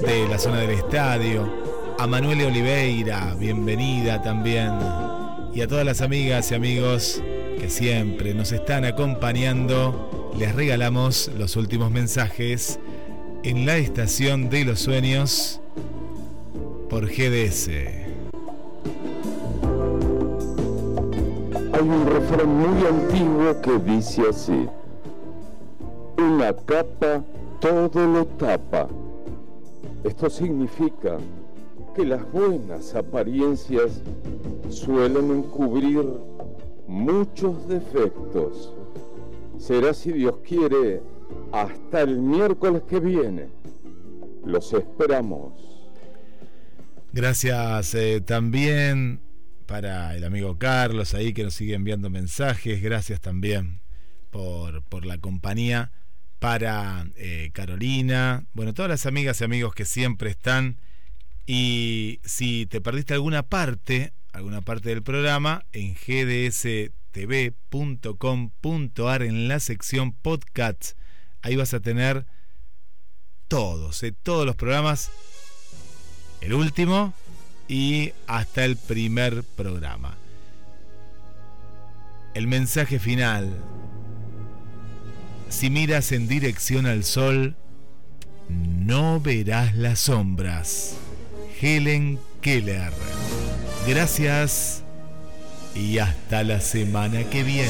de 0.05 0.27
la 0.27 0.39
zona 0.39 0.59
del 0.59 0.71
estadio. 0.71 1.69
A 1.99 2.07
Manuel 2.07 2.45
Oliveira, 2.45 3.35
bienvenida 3.37 4.21
también, 4.21 4.71
y 5.53 5.61
a 5.61 5.67
todas 5.67 5.85
las 5.85 6.01
amigas 6.01 6.51
y 6.51 6.55
amigos 6.55 7.21
que 7.59 7.69
siempre 7.69 8.33
nos 8.33 8.51
están 8.51 8.85
acompañando, 8.85 10.31
les 10.37 10.55
regalamos 10.55 11.31
los 11.37 11.55
últimos 11.55 11.91
mensajes 11.91 12.79
en 13.43 13.65
la 13.65 13.77
estación 13.77 14.49
de 14.49 14.65
los 14.65 14.79
sueños 14.79 15.59
por 16.89 17.07
GDS. 17.07 17.69
Hay 21.73 21.81
un 21.81 22.05
refrán 22.05 22.47
muy 22.47 22.85
antiguo 22.85 23.61
que 23.61 23.91
dice 23.91 24.23
así, 24.29 24.67
una 26.17 26.53
capa 26.53 27.23
todo 27.59 28.05
lo 28.05 28.25
tapa. 28.25 28.87
Esto 30.03 30.29
significa 30.29 31.17
que 31.95 32.05
las 32.05 32.31
buenas 32.31 32.95
apariencias 32.95 34.01
suelen 34.69 35.31
encubrir 35.31 36.05
muchos 36.87 37.67
defectos. 37.67 38.73
Será 39.57 39.93
si 39.93 40.11
Dios 40.11 40.37
quiere 40.47 41.01
hasta 41.51 42.01
el 42.01 42.19
miércoles 42.19 42.83
que 42.87 42.99
viene. 42.99 43.49
Los 44.45 44.73
esperamos. 44.73 45.53
Gracias 47.11 47.93
eh, 47.95 48.21
también 48.21 49.21
para 49.65 50.15
el 50.15 50.23
amigo 50.23 50.57
Carlos 50.57 51.13
ahí 51.13 51.33
que 51.33 51.43
nos 51.43 51.53
sigue 51.53 51.73
enviando 51.73 52.09
mensajes. 52.09 52.81
Gracias 52.81 53.19
también 53.19 53.81
por, 54.29 54.83
por 54.83 55.05
la 55.05 55.17
compañía. 55.17 55.91
Para 56.39 57.05
eh, 57.17 57.49
Carolina, 57.51 58.45
bueno, 58.53 58.73
todas 58.73 58.89
las 58.89 59.05
amigas 59.05 59.41
y 59.41 59.43
amigos 59.43 59.75
que 59.75 59.83
siempre 59.83 60.29
están 60.29 60.77
y 61.51 62.19
si 62.23 62.67
te 62.67 62.79
perdiste 62.79 63.15
alguna 63.15 63.41
parte, 63.41 64.13
alguna 64.31 64.61
parte 64.61 64.89
del 64.89 65.03
programa, 65.03 65.65
en 65.71 65.95
gdstv.com.ar 65.95 66.91
en 69.23 69.47
la 69.47 69.59
sección 69.59 70.11
podcasts, 70.13 70.95
ahí 71.41 71.55
vas 71.55 71.73
a 71.73 71.79
tener 71.79 72.25
todos, 73.47 74.03
eh, 74.03 74.11
todos 74.11 74.45
los 74.45 74.55
programas, 74.55 75.11
el 76.41 76.53
último 76.53 77.13
y 77.67 78.13
hasta 78.27 78.65
el 78.65 78.77
primer 78.77 79.43
programa. 79.43 80.17
El 82.33 82.47
mensaje 82.47 82.99
final. 82.99 83.57
Si 85.49 85.69
miras 85.69 86.11
en 86.11 86.27
dirección 86.27 86.85
al 86.85 87.03
sol, 87.03 87.55
no 88.49 89.19
verás 89.19 89.75
las 89.75 89.99
sombras. 89.99 90.95
Helen 91.59 92.19
Keller. 92.41 92.93
Gracias 93.89 94.83
y 95.73 95.97
hasta 95.97 96.43
la 96.43 96.61
semana 96.61 97.23
que 97.23 97.41
viene. 97.41 97.69